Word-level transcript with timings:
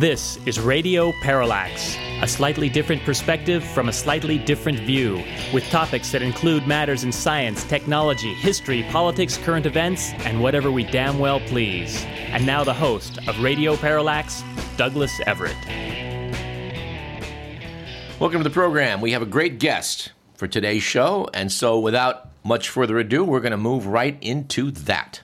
This 0.00 0.38
is 0.46 0.58
Radio 0.58 1.12
Parallax, 1.20 1.98
a 2.22 2.26
slightly 2.26 2.70
different 2.70 3.02
perspective 3.02 3.62
from 3.62 3.90
a 3.90 3.92
slightly 3.92 4.38
different 4.38 4.78
view, 4.78 5.22
with 5.52 5.62
topics 5.68 6.10
that 6.12 6.22
include 6.22 6.66
matters 6.66 7.04
in 7.04 7.12
science, 7.12 7.64
technology, 7.64 8.32
history, 8.32 8.82
politics, 8.84 9.36
current 9.36 9.66
events, 9.66 10.12
and 10.24 10.40
whatever 10.40 10.70
we 10.70 10.84
damn 10.84 11.18
well 11.18 11.38
please. 11.40 12.02
And 12.30 12.46
now 12.46 12.64
the 12.64 12.72
host 12.72 13.18
of 13.28 13.38
Radio 13.42 13.76
Parallax, 13.76 14.42
Douglas 14.78 15.12
Everett. 15.26 15.54
Welcome 18.18 18.38
to 18.38 18.44
the 18.44 18.48
program. 18.48 19.02
We 19.02 19.12
have 19.12 19.20
a 19.20 19.26
great 19.26 19.58
guest 19.58 20.12
for 20.32 20.48
today's 20.48 20.82
show, 20.82 21.28
and 21.34 21.52
so 21.52 21.78
without 21.78 22.30
much 22.42 22.70
further 22.70 22.98
ado, 22.98 23.22
we're 23.22 23.40
going 23.40 23.50
to 23.50 23.58
move 23.58 23.86
right 23.86 24.16
into 24.22 24.70
that. 24.70 25.20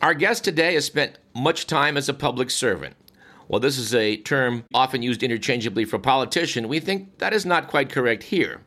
Our 0.00 0.14
guest 0.14 0.42
today 0.42 0.74
has 0.74 0.84
spent 0.84 1.16
much 1.32 1.68
time 1.68 1.96
as 1.96 2.08
a 2.08 2.14
public 2.14 2.50
servant. 2.50 2.96
While 3.46 3.60
this 3.60 3.78
is 3.78 3.94
a 3.94 4.16
term 4.16 4.64
often 4.72 5.02
used 5.02 5.22
interchangeably 5.22 5.84
for 5.84 5.98
politician, 5.98 6.68
we 6.68 6.80
think 6.80 7.18
that 7.18 7.32
is 7.32 7.44
not 7.44 7.68
quite 7.68 7.90
correct 7.90 8.24
here. 8.24 8.62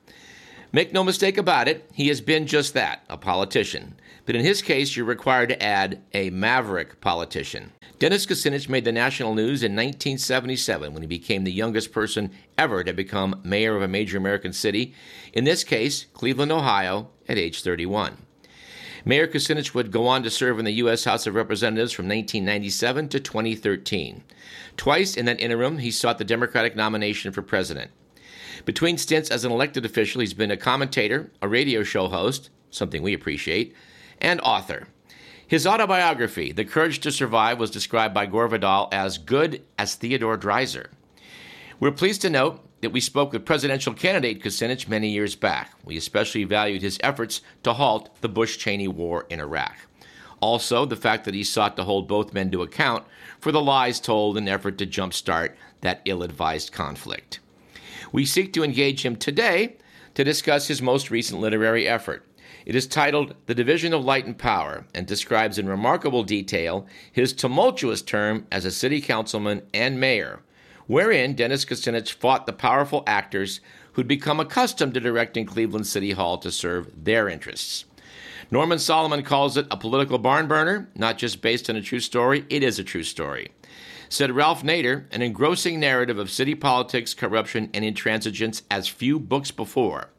Make 0.72 0.92
no 0.92 1.04
mistake 1.04 1.38
about 1.38 1.70
it, 1.70 1.90
he 1.94 2.10
has 2.10 2.20
been 2.20 2.48
just 2.48 2.74
that, 2.74 3.04
a 3.10 3.18
politician. 3.18 3.96
But 4.26 4.36
in 4.36 4.44
his 4.44 4.62
case, 4.62 4.96
you're 4.96 5.06
required 5.06 5.50
to 5.50 5.64
add 5.64 6.02
a 6.14 6.32
maverick 6.32 7.00
politician. 7.00 7.72
Dennis 7.98 8.26
Kucinich 8.26 8.68
made 8.68 8.84
the 8.84 8.92
national 8.92 9.36
news 9.36 9.64
in 9.64 9.72
1977 9.72 10.94
when 10.94 11.02
he 11.02 11.08
became 11.08 11.46
the 11.46 11.52
youngest 11.52 11.94
person 11.94 12.32
ever 12.58 12.84
to 12.84 12.92
become 12.92 13.40
mayor 13.44 13.76
of 13.77 13.84
a 13.84 13.88
major 13.88 14.18
American 14.18 14.52
city, 14.52 14.94
in 15.32 15.46
this 15.46 15.64
case, 15.64 16.08
Cleveland, 16.14 16.52
Ohio, 16.52 17.10
at 17.30 17.38
age 17.38 17.62
31. 17.62 18.24
Mayor 19.08 19.28
Kucinich 19.28 19.76
would 19.76 19.92
go 19.92 20.08
on 20.08 20.24
to 20.24 20.32
serve 20.32 20.58
in 20.58 20.66
the 20.66 20.72
U.S. 20.74 21.04
House 21.04 21.28
of 21.28 21.36
Representatives 21.36 21.92
from 21.92 22.06
1997 22.06 23.08
to 23.10 23.20
2013. 23.20 24.24
Twice 24.78 25.16
in 25.16 25.26
that 25.26 25.40
interim, 25.40 25.78
he 25.78 25.92
sought 25.92 26.18
the 26.18 26.24
Democratic 26.24 26.76
nomination 26.76 27.32
for 27.32 27.44
president. 27.44 27.92
Between 28.66 28.98
stints 28.98 29.30
as 29.30 29.46
an 29.46 29.52
elected 29.52 29.86
official, 29.86 30.22
he's 30.22 30.34
been 30.34 30.50
a 30.50 30.58
commentator, 30.58 31.32
a 31.40 31.48
radio 31.48 31.84
show 31.84 32.08
host, 32.08 32.50
something 32.72 33.04
we 33.04 33.14
appreciate, 33.14 33.76
and 34.20 34.42
author. 34.42 34.88
His 35.46 35.68
autobiography, 35.68 36.52
The 36.52 36.66
Courage 36.66 37.00
to 37.02 37.12
Survive, 37.12 37.60
was 37.60 37.70
described 37.70 38.16
by 38.16 38.26
Gore 38.26 38.48
Vidal 38.48 38.90
as 38.92 39.20
good 39.20 39.62
as 39.78 39.94
Theodore 39.94 40.38
Dreiser. 40.38 40.88
We're 41.80 41.92
pleased 41.92 42.22
to 42.24 42.32
note 42.32 42.65
that 42.81 42.91
we 42.91 42.99
spoke 42.99 43.34
with 43.34 43.45
presidential 43.45 43.93
candidate 43.93 44.43
Kucinich 44.43 44.87
many 44.87 45.09
years 45.09 45.35
back. 45.35 45.71
We 45.84 45.98
especially 45.98 46.43
valued 46.43 46.81
his 46.81 46.99
efforts 47.01 47.41
to 47.63 47.73
halt 47.73 48.09
the 48.21 48.29
Bush 48.29 48.57
Cheney 48.57 48.87
war 48.87 49.26
in 49.29 49.40
Iraq. 49.40 49.76
Also, 50.41 50.85
the 50.85 50.96
fact 50.96 51.26
that 51.26 51.34
he 51.34 51.43
sought 51.43 51.76
to 51.77 51.84
hold 51.84 52.07
both 52.07 52.34
men 52.34 52.51
to 52.51 52.62
account 52.62 53.05
for 53.40 53.51
the 53.51 53.62
lies 53.62 53.99
told 53.99 54.37
in 54.37 54.43
an 54.43 54.53
effort 54.53 54.77
to 54.77 54.85
jumpstart 54.85 55.55
that 55.81 56.01
ill 56.05 56.23
advised 56.23 56.71
conflict. 56.71 57.40
We 58.12 58.26
seek 58.26 58.53
to 58.53 58.63
engage 58.63 59.05
him 59.05 59.15
today 59.15 59.77
to 60.13 60.23
discuss 60.23 60.68
his 60.68 60.81
most 60.81 61.09
recent 61.09 61.41
literary 61.41 61.87
effort. 61.87 62.26
It 62.65 62.76
is 62.76 62.87
titled 62.87 63.35
The 63.46 63.55
Division 63.55 63.93
of 63.93 64.03
Light 64.03 64.25
and 64.25 64.38
Power 64.38 64.85
and 64.94 65.06
describes 65.06 65.59
in 65.59 65.68
remarkable 65.68 66.23
detail 66.23 66.88
his 67.12 67.34
tumultuous 67.34 68.01
term 68.01 68.47
as 68.51 68.66
a 68.66 68.72
city 68.72 69.01
councilman 69.01 69.62
and 69.73 70.00
mayor, 70.00 70.41
wherein 70.88 71.34
Dennis 71.34 71.66
Kucinich 71.66 72.14
fought 72.14 72.46
the 72.46 72.53
powerful 72.53 73.03
actors 73.08 73.62
who'd 73.94 74.08
become 74.08 74.40
accustomed 74.40 74.94
to 74.94 75.00
directing 75.00 75.46
Cleveland 75.46 75.88
City 75.88 76.12
Hall 76.12 76.38
to 76.40 76.52
serve 76.52 77.06
their 77.06 77.30
interests. 77.30 77.86
Norman 78.52 78.78
Solomon 78.78 79.24
calls 79.24 79.58
it 79.58 79.66
a 79.72 79.78
political 79.78 80.18
barn 80.18 80.48
burner, 80.48 80.90
not 80.96 81.18
just 81.18 81.42
based 81.42 81.70
on 81.70 81.76
a 81.76 81.82
true 81.82 82.00
story, 82.00 82.46
it 82.50 82.62
is 82.62 82.78
a 82.78 82.84
true 82.84 83.04
story. 83.04 83.52
Said 84.09 84.32
Ralph 84.32 84.64
Nader, 84.64 85.06
an 85.12 85.24
engrossing 85.24 85.80
narrative 85.80 86.20
of 86.20 86.30
city 86.30 86.54
politics, 86.54 87.14
corruption, 87.14 87.70
and 87.74 87.84
intransigence 87.84 88.62
as 88.70 88.88
few 88.88 89.20
books 89.20 89.50
before. 89.50 90.09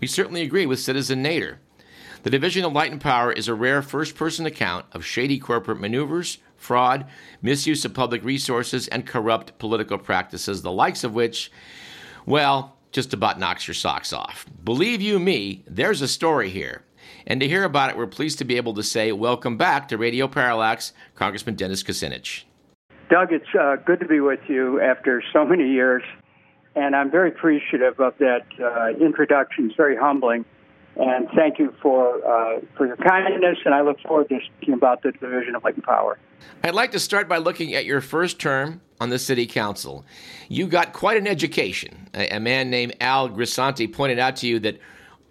We 0.00 0.06
certainly 0.06 0.42
agree 0.42 0.66
with 0.66 0.80
Citizen 0.80 1.24
Nader. 1.24 1.56
The 2.22 2.30
Division 2.30 2.64
of 2.64 2.72
Light 2.72 2.92
and 2.92 3.00
Power 3.00 3.32
is 3.32 3.48
a 3.48 3.54
rare 3.54 3.80
first 3.80 4.14
person 4.14 4.44
account 4.44 4.86
of 4.92 5.04
shady 5.04 5.38
corporate 5.38 5.80
maneuvers, 5.80 6.38
fraud, 6.64 7.06
misuse 7.42 7.84
of 7.84 7.94
public 7.94 8.24
resources, 8.24 8.88
and 8.88 9.06
corrupt 9.06 9.58
political 9.58 9.98
practices, 9.98 10.62
the 10.62 10.72
likes 10.72 11.04
of 11.04 11.14
which, 11.14 11.52
well, 12.26 12.76
just 12.90 13.12
about 13.12 13.38
knocks 13.38 13.68
your 13.68 13.74
socks 13.74 14.12
off. 14.12 14.46
Believe 14.64 15.02
you 15.02 15.18
me, 15.18 15.62
there's 15.66 16.00
a 16.00 16.08
story 16.08 16.48
here. 16.48 16.82
And 17.26 17.40
to 17.40 17.48
hear 17.48 17.64
about 17.64 17.90
it, 17.90 17.96
we're 17.96 18.06
pleased 18.06 18.38
to 18.38 18.44
be 18.44 18.56
able 18.56 18.74
to 18.74 18.82
say 18.82 19.12
welcome 19.12 19.56
back 19.56 19.88
to 19.88 19.98
Radio 19.98 20.26
Parallax, 20.28 20.92
Congressman 21.14 21.54
Dennis 21.54 21.82
Kucinich. 21.82 22.44
Doug, 23.10 23.32
it's 23.32 23.54
uh, 23.58 23.76
good 23.84 24.00
to 24.00 24.06
be 24.06 24.20
with 24.20 24.40
you 24.48 24.80
after 24.80 25.22
so 25.32 25.44
many 25.44 25.68
years, 25.70 26.02
and 26.74 26.96
I'm 26.96 27.10
very 27.10 27.28
appreciative 27.28 28.00
of 28.00 28.14
that 28.18 28.46
uh, 28.62 29.04
introduction. 29.04 29.66
It's 29.66 29.76
very 29.76 29.96
humbling, 29.96 30.44
and 30.96 31.28
thank 31.34 31.58
you 31.58 31.74
for 31.82 32.24
uh, 32.26 32.60
for 32.76 32.86
your 32.86 32.96
kindness. 32.96 33.58
And 33.64 33.74
I 33.74 33.82
look 33.82 34.00
forward 34.00 34.28
to 34.28 34.38
speaking 34.56 34.74
about 34.74 35.02
the 35.02 35.12
division 35.12 35.54
of 35.54 35.64
light 35.64 35.74
and 35.74 35.84
power. 35.84 36.18
I'd 36.62 36.74
like 36.74 36.92
to 36.92 37.00
start 37.00 37.28
by 37.28 37.38
looking 37.38 37.74
at 37.74 37.84
your 37.84 38.00
first 38.00 38.38
term 38.38 38.80
on 39.00 39.10
the 39.10 39.18
city 39.18 39.46
council. 39.46 40.04
You 40.48 40.66
got 40.66 40.92
quite 40.92 41.16
an 41.16 41.26
education. 41.26 42.08
A, 42.14 42.36
a 42.36 42.40
man 42.40 42.70
named 42.70 42.96
Al 43.00 43.28
Grisanti 43.28 43.92
pointed 43.92 44.18
out 44.18 44.36
to 44.36 44.46
you 44.46 44.58
that 44.60 44.78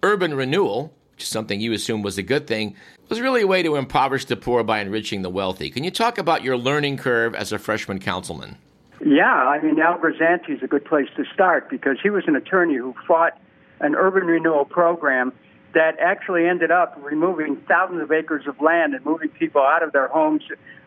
urban 0.02 0.34
renewal 0.34 0.92
which 1.14 1.22
is 1.22 1.28
something 1.28 1.60
you 1.60 1.72
assume 1.72 2.02
was 2.02 2.18
a 2.18 2.22
good 2.22 2.48
thing, 2.48 2.74
was 3.08 3.20
really 3.20 3.42
a 3.42 3.46
way 3.46 3.62
to 3.62 3.76
impoverish 3.76 4.24
the 4.24 4.36
poor 4.36 4.64
by 4.64 4.80
enriching 4.80 5.22
the 5.22 5.30
wealthy. 5.30 5.70
Can 5.70 5.84
you 5.84 5.90
talk 5.92 6.18
about 6.18 6.42
your 6.42 6.56
learning 6.56 6.96
curve 6.96 7.36
as 7.36 7.52
a 7.52 7.58
freshman 7.58 8.00
councilman? 8.00 8.56
Yeah, 9.04 9.32
I 9.32 9.60
mean, 9.62 9.78
Al 9.78 9.98
Grisanti 9.98 10.56
is 10.56 10.62
a 10.62 10.66
good 10.66 10.84
place 10.84 11.08
to 11.16 11.24
start 11.32 11.70
because 11.70 11.98
he 12.02 12.10
was 12.10 12.24
an 12.26 12.34
attorney 12.34 12.74
who 12.74 12.94
fought 13.06 13.38
an 13.80 13.94
urban 13.94 14.24
renewal 14.24 14.64
program 14.64 15.32
that 15.74 15.98
actually 15.98 16.46
ended 16.46 16.70
up 16.70 16.98
removing 17.02 17.56
thousands 17.68 18.02
of 18.02 18.10
acres 18.10 18.46
of 18.46 18.60
land 18.60 18.94
and 18.94 19.04
moving 19.04 19.28
people 19.28 19.60
out 19.60 19.82
of 19.82 19.92
their 19.92 20.08
homes 20.08 20.42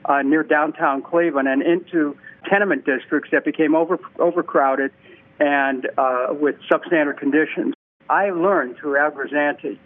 uh, 0.05 0.21
near 0.21 0.43
downtown 0.43 1.01
Cleveland 1.01 1.47
and 1.47 1.61
into 1.61 2.17
tenement 2.49 2.85
districts 2.85 3.29
that 3.31 3.45
became 3.45 3.75
over, 3.75 3.99
overcrowded 4.19 4.91
and 5.39 5.89
uh, 5.97 6.27
with 6.31 6.55
substandard 6.71 7.17
conditions. 7.17 7.73
I 8.09 8.31
learned 8.31 8.77
through 8.77 8.97
Al 8.97 9.11
Grisanti 9.11 9.77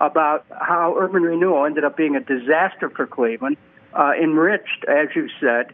about 0.00 0.44
how 0.50 0.96
urban 0.98 1.22
renewal 1.22 1.66
ended 1.66 1.84
up 1.84 1.96
being 1.96 2.16
a 2.16 2.20
disaster 2.20 2.90
for 2.90 3.06
Cleveland, 3.06 3.56
uh, 3.94 4.12
enriched, 4.20 4.84
as 4.88 5.08
you 5.14 5.28
said, 5.40 5.66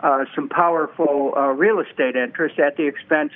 uh, 0.00 0.24
some 0.34 0.48
powerful 0.48 1.32
uh, 1.36 1.48
real 1.48 1.80
estate 1.80 2.16
interests 2.16 2.58
at 2.58 2.76
the 2.76 2.86
expense 2.86 3.32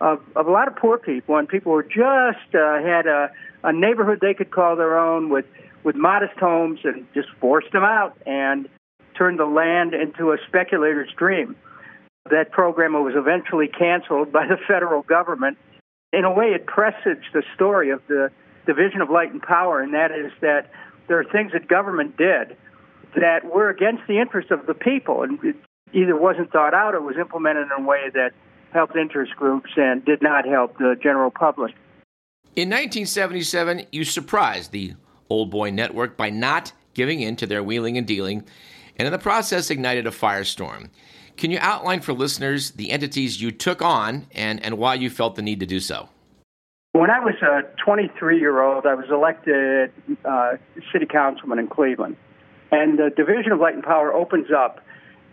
of, 0.00 0.20
of 0.36 0.46
a 0.46 0.50
lot 0.50 0.68
of 0.68 0.76
poor 0.76 0.98
people 0.98 1.36
and 1.36 1.48
people 1.48 1.72
who 1.72 1.82
just 1.82 2.54
uh, 2.54 2.82
had 2.82 3.06
a, 3.06 3.30
a 3.62 3.72
neighborhood 3.72 4.18
they 4.20 4.34
could 4.34 4.50
call 4.50 4.76
their 4.76 4.98
own 4.98 5.28
with, 5.28 5.44
with 5.84 5.96
modest 5.96 6.38
homes 6.38 6.80
and 6.84 7.06
just 7.14 7.28
forced 7.40 7.70
them 7.72 7.84
out 7.84 8.16
and 8.26 8.68
turned 9.16 9.38
the 9.38 9.44
land 9.44 9.92
into 9.92 10.32
a 10.32 10.38
speculator's 10.48 11.10
dream. 11.16 11.54
That 12.30 12.50
program 12.52 12.92
was 12.92 13.14
eventually 13.16 13.68
canceled 13.68 14.32
by 14.32 14.46
the 14.46 14.56
federal 14.68 15.02
government. 15.02 15.58
In 16.12 16.24
a 16.24 16.32
way, 16.32 16.46
it 16.46 16.66
presaged 16.66 17.32
the 17.32 17.42
story 17.54 17.90
of 17.90 18.00
the 18.08 18.30
division 18.66 19.00
of 19.00 19.10
light 19.10 19.32
and 19.32 19.42
power, 19.42 19.80
and 19.80 19.94
that 19.94 20.10
is 20.10 20.32
that 20.40 20.70
there 21.08 21.18
are 21.18 21.24
things 21.24 21.52
that 21.52 21.68
government 21.68 22.16
did 22.16 22.56
that 23.16 23.44
were 23.44 23.68
against 23.68 24.02
the 24.06 24.20
interests 24.20 24.50
of 24.50 24.66
the 24.66 24.74
people, 24.74 25.22
and 25.22 25.42
it 25.42 25.56
either 25.92 26.16
wasn't 26.16 26.50
thought 26.52 26.74
out 26.74 26.94
or 26.94 27.00
was 27.00 27.16
implemented 27.16 27.66
in 27.66 27.84
a 27.84 27.86
way 27.86 28.10
that 28.14 28.32
helped 28.72 28.96
interest 28.96 29.34
groups 29.36 29.70
and 29.76 30.04
did 30.04 30.22
not 30.22 30.46
help 30.46 30.78
the 30.78 30.96
general 31.02 31.30
public. 31.30 31.74
In 32.56 32.68
1977, 32.68 33.86
you 33.92 34.04
surprised 34.04 34.72
the 34.72 34.94
Old 35.28 35.50
Boy 35.50 35.70
Network 35.70 36.16
by 36.16 36.30
not 36.30 36.72
giving 36.94 37.20
in 37.20 37.36
to 37.36 37.46
their 37.46 37.62
wheeling 37.62 37.96
and 37.96 38.06
dealing, 38.06 38.44
and 38.96 39.06
in 39.06 39.12
the 39.12 39.18
process 39.18 39.70
ignited 39.70 40.06
a 40.06 40.10
firestorm. 40.10 40.90
Can 41.36 41.50
you 41.50 41.58
outline 41.60 42.00
for 42.00 42.12
listeners 42.12 42.72
the 42.72 42.90
entities 42.90 43.40
you 43.40 43.50
took 43.50 43.80
on 43.80 44.26
and, 44.32 44.62
and 44.64 44.76
why 44.76 44.94
you 44.94 45.08
felt 45.08 45.36
the 45.36 45.42
need 45.42 45.60
to 45.60 45.66
do 45.66 45.80
so? 45.80 46.08
When 46.92 47.08
I 47.08 47.20
was 47.20 47.34
a 47.40 47.62
23 47.84 48.38
year 48.38 48.60
old, 48.62 48.84
I 48.84 48.94
was 48.94 49.06
elected 49.10 49.92
uh, 50.24 50.56
city 50.92 51.06
councilman 51.06 51.58
in 51.58 51.68
Cleveland. 51.68 52.16
And 52.72 52.98
the 52.98 53.10
Division 53.16 53.52
of 53.52 53.60
Light 53.60 53.74
and 53.74 53.82
Power 53.82 54.12
opens 54.12 54.48
up 54.54 54.80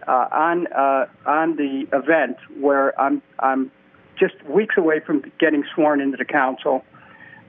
uh, 0.08 0.28
on, 0.32 0.68
uh, 0.68 1.06
on 1.26 1.56
the 1.58 1.88
event 1.94 2.38
where 2.60 3.00
I'm, 3.00 3.22
I'm 3.40 3.72
just 4.18 4.42
weeks 4.46 4.76
away 4.78 5.00
from 5.00 5.24
getting 5.40 5.64
sworn 5.76 6.02
into 6.02 6.18
the 6.18 6.26
council. 6.26 6.84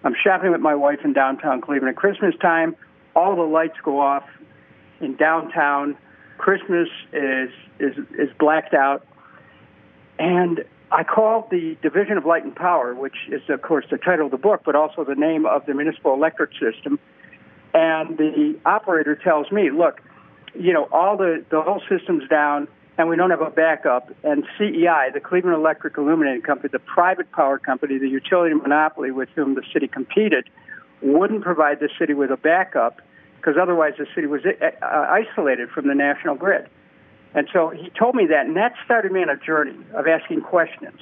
I'm 0.05 0.15
shopping 0.15 0.51
with 0.51 0.61
my 0.61 0.75
wife 0.75 1.01
in 1.05 1.13
downtown 1.13 1.61
Cleveland. 1.61 1.91
At 1.91 1.97
Christmas 1.97 2.35
time, 2.41 2.77
all 3.15 3.37
the 3.37 3.43
lights 3.43 3.79
go 3.83 4.01
off 4.01 4.25
in 5.01 5.17
downtown. 5.17 5.97
Christmas 6.37 6.89
is, 7.13 7.51
is, 7.81 7.97
is 8.19 8.29
blacked 8.39 8.75
out. 8.75 9.07
And 10.19 10.65
I 10.91 11.05
called 11.05 11.51
the 11.51 11.77
Division 11.83 12.17
of 12.17 12.27
Light 12.27 12.45
and 12.45 12.55
Power, 12.55 12.95
which 12.95 13.17
is, 13.29 13.43
of 13.49 13.63
course, 13.63 13.87
the 13.91 13.99
title 13.99 14.27
of 14.27 14.31
the 14.33 14.39
book, 14.39 14.63
but 14.65 14.75
also 14.75 15.05
the 15.05 15.15
name 15.15 15.47
of 15.47 15.67
the 15.67 15.75
municipal 15.75 16.15
electric 16.15 16.51
system. 16.53 16.99
And 17.75 18.17
the 18.17 18.59
operator 18.65 19.15
tells 19.15 19.53
me, 19.53 19.71
look, 19.71 20.01
you 20.55 20.73
know, 20.73 20.89
all 20.93 21.17
the, 21.17 21.45
the 21.51 21.61
whole 21.63 21.83
system's 21.89 22.29
down. 22.29 22.69
and 22.97 23.09
we 23.09 23.17
don't 23.17 23.31
have 23.31 23.41
a 23.41 23.51
backup. 23.51 24.11
And 24.25 24.45
CEI, 24.59 25.11
the 25.13 25.21
Cleveland 25.21 25.57
Electric 25.57 25.97
Illuminating 25.97 26.43
Company, 26.43 26.71
the 26.73 26.79
private 26.79 27.31
power 27.33 27.59
company, 27.59 27.99
the 27.99 28.09
utility 28.09 28.55
monopoly 28.55 29.11
with 29.11 29.29
whom 29.35 29.55
the 29.55 29.63
city 29.73 29.87
competed, 29.89 30.49
wouldn't 31.01 31.43
provide 31.43 31.81
the 31.81 31.89
city 31.99 32.15
with 32.15 32.31
a 32.31 32.37
backup 32.37 33.01
because 33.37 33.55
otherwise 33.61 33.95
the 33.99 34.07
city 34.15 34.27
was 34.27 34.43
uh, 34.45 34.71
isolated 34.83 35.71
from 35.71 35.87
the 35.87 35.95
national 35.95 36.35
grid. 36.35 36.69
And 37.35 37.49
so 37.53 37.71
he 37.71 37.91
told 37.91 38.15
me 38.15 38.27
that, 38.27 38.47
and 38.47 38.57
that 38.57 38.75
started 38.85 39.13
me 39.13 39.23
on 39.23 39.29
a 39.29 39.37
journey 39.37 39.77
of 39.95 40.07
asking 40.07 40.41
questions. 40.41 40.99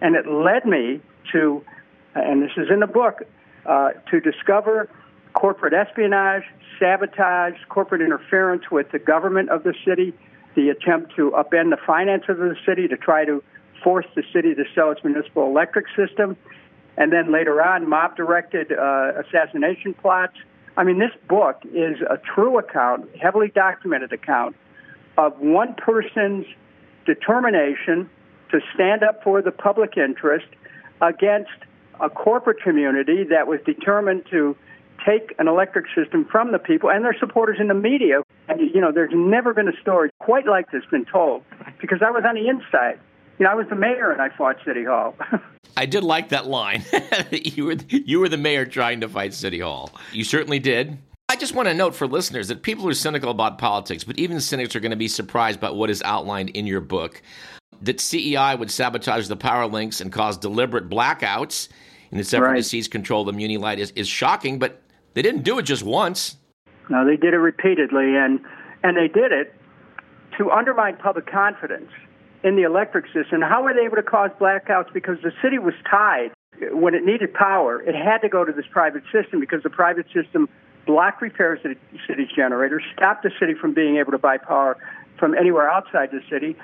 And 0.00 0.14
it 0.16 0.26
led 0.26 0.64
me 0.64 1.00
to, 1.32 1.62
and 2.14 2.42
this 2.42 2.52
is 2.56 2.68
in 2.70 2.80
the 2.80 2.86
book, 2.86 3.22
uh, 3.66 3.90
to 4.10 4.20
discover 4.20 4.88
corporate 5.34 5.74
espionage, 5.74 6.44
sabotage, 6.78 7.54
corporate 7.68 8.00
interference 8.00 8.70
with 8.70 8.90
the 8.92 8.98
government 8.98 9.50
of 9.50 9.62
the 9.64 9.74
city, 9.86 10.14
the 10.54 10.68
attempt 10.70 11.14
to 11.16 11.32
upend 11.32 11.70
the 11.70 11.78
finances 11.86 12.30
of 12.30 12.38
the 12.38 12.56
city 12.66 12.88
to 12.88 12.96
try 12.96 13.24
to 13.24 13.42
force 13.82 14.06
the 14.14 14.22
city 14.32 14.54
to 14.54 14.64
sell 14.74 14.90
its 14.90 15.02
municipal 15.04 15.46
electric 15.46 15.86
system, 15.94 16.36
and 16.96 17.12
then 17.12 17.32
later 17.32 17.60
on, 17.60 17.88
mob 17.88 18.16
directed 18.16 18.72
uh, 18.72 19.12
assassination 19.20 19.92
plots. 19.94 20.34
I 20.76 20.84
mean, 20.84 20.98
this 20.98 21.10
book 21.28 21.62
is 21.72 22.00
a 22.08 22.18
true 22.34 22.58
account, 22.58 23.08
heavily 23.20 23.50
documented 23.54 24.12
account 24.12 24.56
of 25.18 25.38
one 25.38 25.74
person's 25.74 26.46
determination 27.04 28.08
to 28.50 28.60
stand 28.74 29.02
up 29.02 29.22
for 29.22 29.42
the 29.42 29.50
public 29.50 29.96
interest 29.96 30.46
against 31.00 31.50
a 32.00 32.08
corporate 32.08 32.60
community 32.62 33.24
that 33.24 33.46
was 33.46 33.60
determined 33.64 34.24
to 34.30 34.56
take 35.04 35.34
an 35.38 35.48
electric 35.48 35.86
system 35.94 36.26
from 36.30 36.52
the 36.52 36.58
people 36.58 36.90
and 36.90 37.04
their 37.04 37.16
supporters 37.18 37.58
in 37.60 37.68
the 37.68 37.74
media. 37.74 38.22
And, 38.48 38.60
you 38.60 38.80
know, 38.80 38.92
there's 38.92 39.12
never 39.14 39.54
been 39.54 39.68
a 39.68 39.76
story 39.80 40.10
quite 40.20 40.46
like 40.46 40.70
this 40.70 40.82
been 40.90 41.04
told 41.04 41.42
because 41.80 42.00
I 42.02 42.10
was 42.10 42.24
on 42.26 42.34
the 42.34 42.48
inside. 42.48 42.98
You 43.38 43.44
know, 43.44 43.50
I 43.50 43.54
was 43.54 43.66
the 43.68 43.76
mayor 43.76 44.12
and 44.12 44.22
I 44.22 44.28
fought 44.36 44.56
City 44.64 44.84
Hall. 44.84 45.16
I 45.76 45.86
did 45.86 46.04
like 46.04 46.28
that 46.28 46.46
line. 46.46 46.84
you 47.32 47.64
were 47.64 47.76
you 47.88 48.20
were 48.20 48.28
the 48.28 48.36
mayor 48.36 48.64
trying 48.64 49.00
to 49.00 49.08
fight 49.08 49.34
City 49.34 49.58
Hall. 49.58 49.90
You 50.12 50.22
certainly 50.22 50.60
did. 50.60 50.98
I 51.28 51.36
just 51.36 51.54
want 51.54 51.66
to 51.68 51.74
note 51.74 51.96
for 51.96 52.06
listeners 52.06 52.48
that 52.48 52.62
people 52.62 52.88
are 52.88 52.94
cynical 52.94 53.30
about 53.30 53.58
politics, 53.58 54.04
but 54.04 54.18
even 54.18 54.40
cynics 54.40 54.76
are 54.76 54.80
going 54.80 54.90
to 54.90 54.96
be 54.96 55.08
surprised 55.08 55.58
by 55.58 55.70
what 55.70 55.90
is 55.90 56.02
outlined 56.02 56.50
in 56.50 56.66
your 56.66 56.80
book. 56.80 57.22
That 57.82 57.98
CEI 57.98 58.54
would 58.54 58.70
sabotage 58.70 59.26
the 59.26 59.36
power 59.36 59.66
links 59.66 60.00
and 60.00 60.12
cause 60.12 60.36
deliberate 60.36 60.88
blackouts 60.88 61.68
in 62.12 62.20
its 62.20 62.32
effort 62.32 62.44
right. 62.44 62.56
to 62.56 62.62
seize 62.62 62.86
control 62.86 63.22
of 63.22 63.26
the 63.26 63.32
Muni 63.32 63.56
Light 63.56 63.80
is, 63.80 63.90
is 63.92 64.06
shocking, 64.06 64.60
but 64.60 64.80
they 65.14 65.22
didn't 65.22 65.42
do 65.42 65.58
it 65.58 65.62
just 65.62 65.82
once. 65.82 66.36
No, 66.90 67.04
they 67.04 67.16
did 67.16 67.34
it 67.34 67.38
repeatedly, 67.38 68.16
and 68.16 68.40
and 68.82 68.96
they 68.96 69.08
did 69.08 69.32
it 69.32 69.54
to 70.36 70.50
undermine 70.50 70.96
public 70.96 71.30
confidence 71.30 71.90
in 72.42 72.56
the 72.56 72.62
electric 72.62 73.06
system. 73.06 73.40
How 73.40 73.62
were 73.62 73.72
they 73.72 73.86
able 73.86 73.96
to 73.96 74.02
cause 74.02 74.30
blackouts? 74.38 74.92
Because 74.92 75.16
the 75.22 75.32
city 75.42 75.58
was 75.58 75.74
tied. 75.90 76.30
When 76.70 76.94
it 76.94 77.04
needed 77.04 77.32
power, 77.32 77.80
it 77.82 77.94
had 77.94 78.18
to 78.18 78.28
go 78.28 78.44
to 78.44 78.52
this 78.52 78.66
private 78.70 79.02
system 79.10 79.40
because 79.40 79.62
the 79.62 79.70
private 79.70 80.06
system 80.12 80.48
blocked 80.86 81.22
repairs 81.22 81.60
to 81.62 81.70
the 81.70 81.98
city's 82.06 82.28
generators, 82.34 82.82
stopped 82.94 83.22
the 83.22 83.30
city 83.40 83.54
from 83.54 83.72
being 83.72 83.96
able 83.96 84.12
to 84.12 84.18
buy 84.18 84.36
power 84.36 84.76
from 85.18 85.34
anywhere 85.34 85.70
outside 85.70 86.10
the 86.10 86.20
city, 86.30 86.54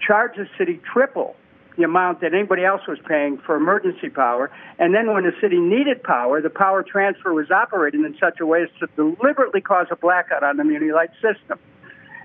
charged 0.00 0.38
the 0.38 0.46
city 0.56 0.80
triple 0.90 1.34
the 1.76 1.82
amount 1.82 2.20
that 2.20 2.34
anybody 2.34 2.64
else 2.64 2.82
was 2.86 2.98
paying 3.06 3.38
for 3.38 3.56
emergency 3.56 4.08
power. 4.08 4.50
And 4.78 4.94
then 4.94 5.12
when 5.12 5.24
the 5.24 5.32
city 5.40 5.58
needed 5.58 6.02
power, 6.02 6.40
the 6.40 6.50
power 6.50 6.82
transfer 6.82 7.32
was 7.32 7.50
operated 7.50 8.00
in 8.04 8.16
such 8.18 8.40
a 8.40 8.46
way 8.46 8.62
as 8.62 8.68
to 8.80 8.86
deliberately 8.94 9.60
cause 9.60 9.86
a 9.90 9.96
blackout 9.96 10.42
on 10.42 10.56
the 10.56 10.64
Muni 10.64 10.92
Light 10.92 11.10
system. 11.14 11.58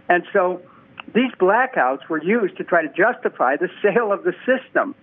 And 0.07 0.23
so 0.31 0.61
these 1.13 1.31
blackouts 1.39 2.07
were 2.09 2.21
used 2.21 2.57
to 2.57 2.63
try 2.63 2.81
to 2.81 2.89
justify 2.89 3.55
the 3.55 3.69
sale 3.81 4.11
of 4.11 4.23
the 4.23 4.33
system. 4.45 4.95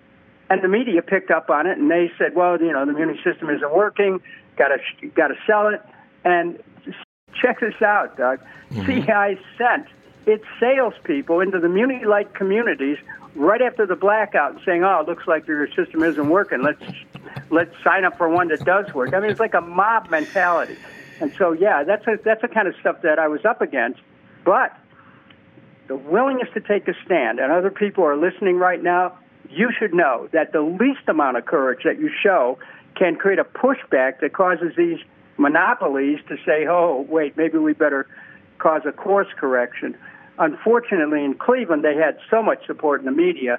And 0.48 0.62
the 0.62 0.68
media 0.68 1.02
picked 1.02 1.30
up 1.32 1.50
on 1.50 1.66
it 1.66 1.76
and 1.76 1.90
they 1.90 2.10
said, 2.16 2.36
well, 2.36 2.60
you 2.60 2.72
know, 2.72 2.86
the 2.86 2.92
Muni 2.92 3.20
system 3.24 3.50
isn't 3.50 3.74
working, 3.74 4.20
got 4.56 4.68
to 4.68 5.08
got 5.08 5.28
to 5.28 5.34
sell 5.44 5.66
it. 5.68 5.82
And 6.24 6.62
check 7.40 7.60
this 7.60 7.80
out, 7.82 8.16
Doug. 8.16 8.40
Mm-hmm. 8.70 8.86
CEI 8.86 9.38
sent 9.58 9.86
its 10.26 10.44
salespeople 10.60 11.40
into 11.40 11.58
the 11.58 11.68
Muni 11.68 12.04
Light 12.04 12.34
communities 12.34 12.98
right 13.36 13.62
after 13.62 13.86
the 13.86 13.96
blackout 13.96 14.60
saying, 14.64 14.82
"Oh, 14.84 15.00
it 15.00 15.08
looks 15.08 15.26
like 15.26 15.46
your 15.46 15.66
system 15.68 16.02
isn't 16.02 16.28
working. 16.28 16.62
Let's 16.62 16.82
let's 17.50 17.74
sign 17.84 18.04
up 18.04 18.16
for 18.16 18.28
one 18.28 18.48
that 18.48 18.64
does 18.64 18.92
work." 18.94 19.14
I 19.14 19.20
mean, 19.20 19.30
it's 19.30 19.40
like 19.40 19.54
a 19.54 19.60
mob 19.60 20.10
mentality. 20.10 20.76
And 21.20 21.32
so, 21.38 21.52
yeah, 21.52 21.82
that's 21.82 22.06
a, 22.06 22.18
that's 22.22 22.42
the 22.42 22.48
kind 22.48 22.68
of 22.68 22.74
stuff 22.80 23.02
that 23.02 23.18
I 23.18 23.28
was 23.28 23.44
up 23.44 23.62
against. 23.62 24.00
But 24.44 24.76
the 25.88 25.96
willingness 25.96 26.48
to 26.54 26.60
take 26.60 26.88
a 26.88 26.94
stand, 27.04 27.38
and 27.38 27.52
other 27.52 27.70
people 27.70 28.04
are 28.04 28.16
listening 28.16 28.58
right 28.58 28.82
now. 28.82 29.18
You 29.48 29.70
should 29.78 29.94
know 29.94 30.28
that 30.32 30.52
the 30.52 30.60
least 30.60 31.08
amount 31.08 31.36
of 31.36 31.46
courage 31.46 31.84
that 31.84 32.00
you 32.00 32.10
show 32.22 32.58
can 32.96 33.16
create 33.16 33.38
a 33.38 33.44
pushback 33.44 34.20
that 34.20 34.32
causes 34.32 34.72
these 34.76 34.98
monopolies 35.36 36.18
to 36.28 36.36
say, 36.44 36.66
"Oh, 36.66 37.06
wait, 37.08 37.36
maybe 37.36 37.58
we 37.58 37.72
better 37.72 38.06
cause 38.58 38.82
a 38.84 38.92
course 38.92 39.28
correction." 39.36 39.96
Unfortunately, 40.38 41.24
in 41.24 41.34
Cleveland, 41.34 41.84
they 41.84 41.94
had 41.94 42.18
so 42.30 42.42
much 42.42 42.66
support 42.66 43.00
in 43.00 43.06
the 43.06 43.12
media 43.12 43.58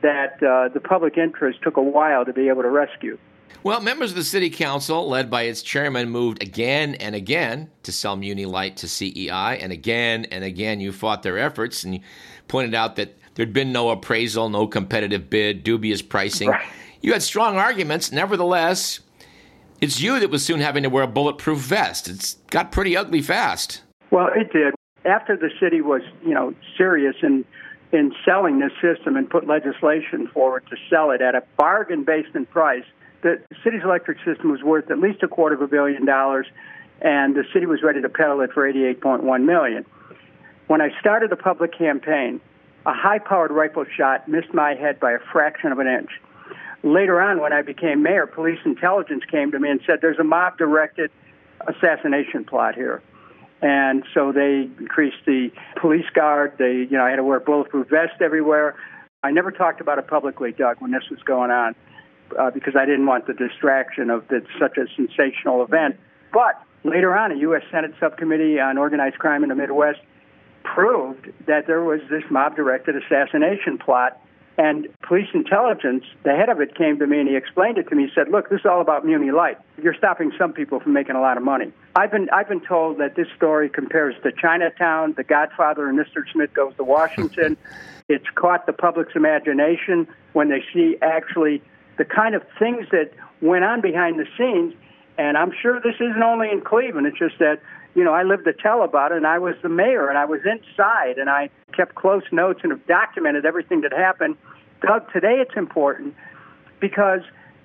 that 0.00 0.42
uh, 0.42 0.68
the 0.72 0.80
public 0.80 1.16
interest 1.18 1.60
took 1.62 1.76
a 1.76 1.82
while 1.82 2.24
to 2.24 2.32
be 2.32 2.48
able 2.48 2.62
to 2.62 2.70
rescue. 2.70 3.18
Well, 3.64 3.80
members 3.80 4.10
of 4.10 4.16
the 4.16 4.24
city 4.24 4.50
council, 4.50 5.08
led 5.08 5.30
by 5.30 5.42
its 5.42 5.62
chairman, 5.62 6.10
moved 6.10 6.42
again 6.42 6.94
and 6.96 7.14
again 7.14 7.70
to 7.82 7.90
sell 7.90 8.14
Muni 8.14 8.44
Light 8.44 8.76
to 8.78 8.88
CEI, 8.88 9.58
and 9.60 9.72
again 9.72 10.26
and 10.26 10.44
again 10.44 10.80
you 10.80 10.92
fought 10.92 11.22
their 11.22 11.38
efforts 11.38 11.82
and 11.82 11.94
you 11.94 12.00
pointed 12.46 12.74
out 12.74 12.96
that 12.96 13.16
there'd 13.34 13.52
been 13.52 13.72
no 13.72 13.90
appraisal, 13.90 14.48
no 14.48 14.66
competitive 14.66 15.28
bid, 15.28 15.64
dubious 15.64 16.02
pricing. 16.02 16.50
Right. 16.50 16.66
You 17.00 17.12
had 17.12 17.22
strong 17.22 17.56
arguments. 17.56 18.12
Nevertheless, 18.12 19.00
it's 19.80 20.00
you 20.00 20.20
that 20.20 20.30
was 20.30 20.44
soon 20.44 20.60
having 20.60 20.82
to 20.84 20.90
wear 20.90 21.04
a 21.04 21.08
bulletproof 21.08 21.58
vest. 21.58 22.08
It's 22.08 22.34
got 22.50 22.70
pretty 22.70 22.96
ugly 22.96 23.22
fast. 23.22 23.82
Well, 24.10 24.28
it 24.34 24.52
did 24.52 24.74
after 25.08 25.36
the 25.36 25.50
city 25.60 25.80
was, 25.80 26.02
you 26.24 26.34
know, 26.34 26.54
serious 26.76 27.16
in 27.22 27.44
in 27.90 28.12
selling 28.24 28.58
this 28.58 28.72
system 28.82 29.16
and 29.16 29.30
put 29.30 29.46
legislation 29.46 30.26
forward 30.28 30.62
to 30.68 30.76
sell 30.90 31.10
it 31.10 31.22
at 31.22 31.34
a 31.34 31.42
bargain 31.56 32.04
basement 32.04 32.50
price, 32.50 32.84
the 33.22 33.40
city's 33.64 33.82
electric 33.82 34.18
system 34.24 34.50
was 34.50 34.62
worth 34.62 34.90
at 34.90 34.98
least 34.98 35.22
a 35.22 35.28
quarter 35.28 35.54
of 35.54 35.62
a 35.62 35.66
billion 35.66 36.04
dollars, 36.04 36.46
and 37.00 37.34
the 37.34 37.44
city 37.52 37.64
was 37.64 37.82
ready 37.82 38.02
to 38.02 38.08
peddle 38.08 38.42
it 38.42 38.52
for 38.52 38.70
88.1 38.70 39.44
million. 39.44 39.86
When 40.66 40.82
I 40.82 40.90
started 41.00 41.30
the 41.30 41.36
public 41.36 41.72
campaign, 41.76 42.42
a 42.84 42.92
high-powered 42.92 43.50
rifle 43.50 43.86
shot 43.96 44.28
missed 44.28 44.52
my 44.52 44.74
head 44.74 45.00
by 45.00 45.12
a 45.12 45.18
fraction 45.32 45.72
of 45.72 45.78
an 45.78 45.86
inch. 45.86 46.10
Later 46.82 47.20
on, 47.20 47.40
when 47.40 47.52
I 47.52 47.62
became 47.62 48.02
mayor, 48.02 48.26
police 48.26 48.60
intelligence 48.64 49.24
came 49.30 49.50
to 49.52 49.58
me 49.58 49.70
and 49.70 49.80
said, 49.86 50.00
"There's 50.00 50.18
a 50.18 50.24
mob-directed 50.24 51.10
assassination 51.66 52.44
plot 52.44 52.74
here." 52.74 53.00
And 53.60 54.04
so 54.14 54.32
they 54.32 54.68
increased 54.78 55.18
the 55.26 55.50
police 55.80 56.08
guard. 56.14 56.52
They, 56.58 56.86
you 56.88 56.96
know, 56.96 57.04
I 57.04 57.10
had 57.10 57.16
to 57.16 57.24
wear 57.24 57.38
a 57.38 57.40
bulletproof 57.40 57.88
vest 57.88 58.20
everywhere. 58.20 58.76
I 59.22 59.32
never 59.32 59.50
talked 59.50 59.80
about 59.80 59.98
it 59.98 60.06
publicly, 60.06 60.52
Doug, 60.52 60.80
when 60.80 60.92
this 60.92 61.02
was 61.10 61.18
going 61.24 61.50
on, 61.50 61.74
uh, 62.38 62.50
because 62.50 62.74
I 62.76 62.84
didn't 62.84 63.06
want 63.06 63.26
the 63.26 63.34
distraction 63.34 64.10
of 64.10 64.28
the, 64.28 64.42
such 64.60 64.76
a 64.78 64.86
sensational 64.94 65.64
event. 65.64 65.96
But 66.32 66.62
later 66.84 67.16
on, 67.16 67.32
a 67.32 67.36
U.S. 67.36 67.62
Senate 67.72 67.94
subcommittee 67.98 68.60
on 68.60 68.78
organized 68.78 69.18
crime 69.18 69.42
in 69.42 69.48
the 69.48 69.56
Midwest 69.56 70.00
proved 70.62 71.32
that 71.46 71.66
there 71.66 71.82
was 71.82 72.00
this 72.10 72.22
mob 72.30 72.54
directed 72.54 72.94
assassination 72.94 73.78
plot 73.78 74.20
and 74.58 74.88
police 75.02 75.28
intelligence, 75.32 76.04
the 76.24 76.34
head 76.34 76.48
of 76.48 76.60
it 76.60 76.74
came 76.74 76.98
to 76.98 77.06
me 77.06 77.20
and 77.20 77.28
he 77.28 77.36
explained 77.36 77.78
it 77.78 77.88
to 77.88 77.94
me. 77.94 78.08
He 78.08 78.12
said, 78.12 78.28
"Look, 78.28 78.50
this 78.50 78.60
is 78.60 78.66
all 78.66 78.80
about 78.80 79.06
Muni 79.06 79.30
Light. 79.30 79.56
You're 79.80 79.94
stopping 79.94 80.32
some 80.36 80.52
people 80.52 80.80
from 80.80 80.92
making 80.92 81.14
a 81.14 81.20
lot 81.20 81.36
of 81.36 81.44
money." 81.44 81.72
I've 81.94 82.10
been 82.10 82.28
I've 82.30 82.48
been 82.48 82.60
told 82.60 82.98
that 82.98 83.14
this 83.14 83.28
story 83.36 83.68
compares 83.68 84.16
to 84.24 84.32
Chinatown, 84.32 85.14
The 85.16 85.22
Godfather, 85.22 85.88
and 85.88 85.96
Mr. 85.96 86.24
Smith 86.32 86.52
Goes 86.52 86.74
to 86.76 86.84
Washington. 86.84 87.56
it's 88.08 88.28
caught 88.34 88.66
the 88.66 88.72
public's 88.72 89.14
imagination 89.14 90.08
when 90.32 90.48
they 90.48 90.64
see 90.72 90.96
actually 91.02 91.62
the 91.96 92.04
kind 92.04 92.34
of 92.34 92.42
things 92.58 92.86
that 92.90 93.12
went 93.40 93.64
on 93.64 93.80
behind 93.80 94.18
the 94.18 94.26
scenes. 94.36 94.74
And 95.18 95.36
I'm 95.36 95.52
sure 95.52 95.80
this 95.80 95.96
isn't 95.96 96.22
only 96.22 96.50
in 96.50 96.62
Cleveland. 96.62 97.06
It's 97.06 97.18
just 97.18 97.38
that 97.38 97.60
you 97.98 98.04
know, 98.04 98.14
I 98.14 98.22
lived 98.22 98.44
to 98.44 98.52
tell 98.52 98.84
about 98.84 99.10
it, 99.10 99.16
and 99.16 99.26
I 99.26 99.40
was 99.40 99.56
the 99.60 99.68
mayor, 99.68 100.08
and 100.08 100.16
I 100.16 100.24
was 100.24 100.40
inside, 100.46 101.18
and 101.18 101.28
I 101.28 101.50
kept 101.72 101.96
close 101.96 102.22
notes 102.30 102.60
and 102.62 102.70
have 102.70 102.86
documented 102.86 103.44
everything 103.44 103.80
that 103.80 103.92
happened. 103.92 104.36
Doug, 104.86 105.12
today 105.12 105.40
it's 105.40 105.56
important 105.56 106.14
because, 106.78 107.22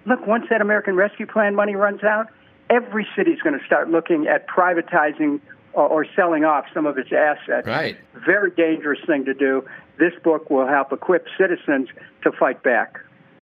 look, 0.08 0.26
once 0.26 0.46
that 0.50 0.60
American 0.60 0.96
Rescue 0.96 1.28
Plan 1.28 1.54
money 1.54 1.76
runs 1.76 2.04
out, 2.04 2.30
every 2.72 3.06
city's 3.16 3.42
going 3.42 3.60
to 3.60 3.64
start 3.64 3.92
looking 3.92 4.26
at 4.26 4.48
privatizing 4.48 5.40
or, 5.74 5.88
or 5.88 6.08
selling 6.16 6.46
off 6.46 6.66
some 6.74 6.88
of 6.88 6.98
its 6.98 7.12
assets. 7.14 7.68
Right. 7.68 7.96
Very 8.26 8.50
dangerous 8.50 9.02
thing 9.06 9.26
to 9.26 9.36
do. 9.36 9.64
This 10.00 10.14
book 10.24 10.50
will 10.50 10.66
help 10.66 10.92
equip 10.92 11.28
citizens 11.38 11.90
to 12.24 12.32
fight 12.32 12.64
back. 12.64 13.00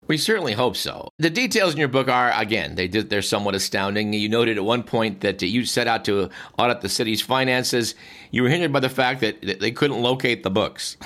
We 0.07 0.17
certainly 0.17 0.53
hope 0.53 0.75
so. 0.75 1.09
The 1.17 1.31
details 1.31 1.73
in 1.73 1.79
your 1.79 1.87
book 1.87 2.07
are, 2.07 2.31
again, 2.39 2.75
they 2.75 2.87
did, 2.87 3.09
they're 3.09 3.23
somewhat 3.23 3.55
astounding. 3.55 4.13
You 4.13 4.29
noted 4.29 4.57
at 4.57 4.63
one 4.63 4.83
point 4.83 5.21
that 5.21 5.41
you 5.41 5.65
set 5.65 5.87
out 5.87 6.05
to 6.05 6.29
audit 6.59 6.81
the 6.81 6.89
city's 6.89 7.21
finances. 7.21 7.95
You 8.29 8.43
were 8.43 8.49
hindered 8.49 8.71
by 8.71 8.81
the 8.81 8.89
fact 8.89 9.21
that 9.21 9.59
they 9.59 9.71
couldn't 9.71 10.01
locate 10.01 10.43
the 10.43 10.51
books. 10.51 10.97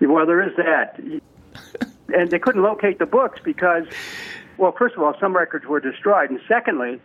Well, 0.00 0.26
there 0.26 0.42
is 0.46 0.54
that. 0.56 1.00
and 2.14 2.30
they 2.30 2.38
couldn't 2.38 2.62
locate 2.62 2.98
the 2.98 3.06
books 3.06 3.40
because, 3.42 3.84
well, 4.58 4.74
first 4.78 4.94
of 4.94 5.02
all, 5.02 5.14
some 5.18 5.34
records 5.34 5.64
were 5.64 5.80
destroyed. 5.80 6.28
And 6.28 6.40
secondly, 6.46 7.00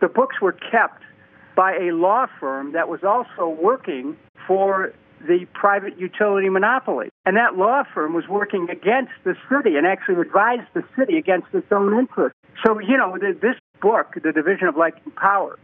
the 0.00 0.08
books 0.08 0.40
were 0.42 0.52
kept 0.52 1.02
by 1.56 1.72
a 1.76 1.92
law 1.92 2.26
firm 2.38 2.72
that 2.72 2.88
was 2.88 3.02
also 3.02 3.48
working 3.48 4.16
for 4.46 4.92
the 5.26 5.46
private 5.52 5.98
utility 5.98 6.48
monopoly. 6.48 7.10
And 7.26 7.36
that 7.36 7.56
law 7.56 7.82
firm 7.94 8.14
was 8.14 8.26
working 8.28 8.68
against 8.70 9.12
the 9.24 9.34
city 9.50 9.76
and 9.76 9.86
actually 9.86 10.20
advised 10.20 10.68
the 10.74 10.82
city 10.96 11.16
against 11.18 11.48
its 11.52 11.70
own 11.70 11.98
interests. 11.98 12.38
So, 12.64 12.78
you 12.78 12.96
know, 12.96 13.18
this 13.18 13.56
book, 13.80 14.14
The 14.22 14.32
Division 14.32 14.68
of 14.68 14.76
Light 14.76 14.94
and 15.04 15.14
Power, 15.14 15.58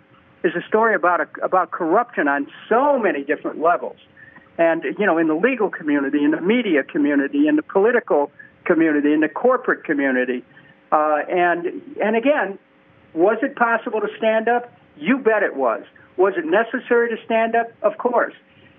is 0.45 0.53
a 0.55 0.67
story 0.69 0.95
about 0.95 1.21
a, 1.21 1.29
about 1.43 1.71
corruption 1.71 2.29
on 2.29 2.47
so 2.69 2.99
many 2.99 3.25
different 3.25 3.61
levels. 3.61 3.97
And, 4.59 4.85
you 4.99 5.05
know, 5.05 5.19
in 5.19 5.29
the 5.29 5.35
legal 5.35 5.71
community, 5.71 6.25
in 6.25 6.31
the 6.31 6.41
media 6.41 6.83
community, 6.83 7.49
in 7.49 7.57
the 7.57 7.63
political 7.63 8.31
community, 8.65 9.13
in 9.13 9.21
the 9.21 9.29
corporate 9.29 9.85
community. 9.85 10.45
Uh, 10.93 11.19
and, 11.29 11.67
and 12.03 12.17
again, 12.17 12.59
was 13.15 13.39
it 13.43 13.57
possible 13.57 14.01
to 14.01 14.09
stand 14.17 14.49
up? 14.49 14.73
You 14.97 15.19
bet 15.19 15.43
it 15.43 15.57
was. 15.57 15.83
Was 16.17 16.35
it 16.37 16.47
necessary 16.47 17.09
to 17.15 17.23
stand 17.25 17.55
up? 17.55 17.67
Of 17.83 17.99
course. 17.99 18.35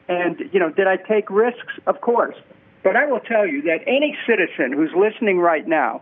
And, 0.10 0.42
you 0.52 0.60
know, 0.60 0.70
did 0.70 0.88
I 0.88 0.98
take 0.98 1.30
risks? 1.30 1.74
Of 1.86 2.02
course. 2.02 2.36
But 2.84 2.96
I 2.96 3.06
will 3.06 3.20
tell 3.20 3.46
you 3.46 3.62
that 3.64 3.80
any 3.86 4.16
citizen 4.26 4.72
who's 4.72 4.92
listening 4.96 5.40
right 5.40 5.68
now 5.68 6.02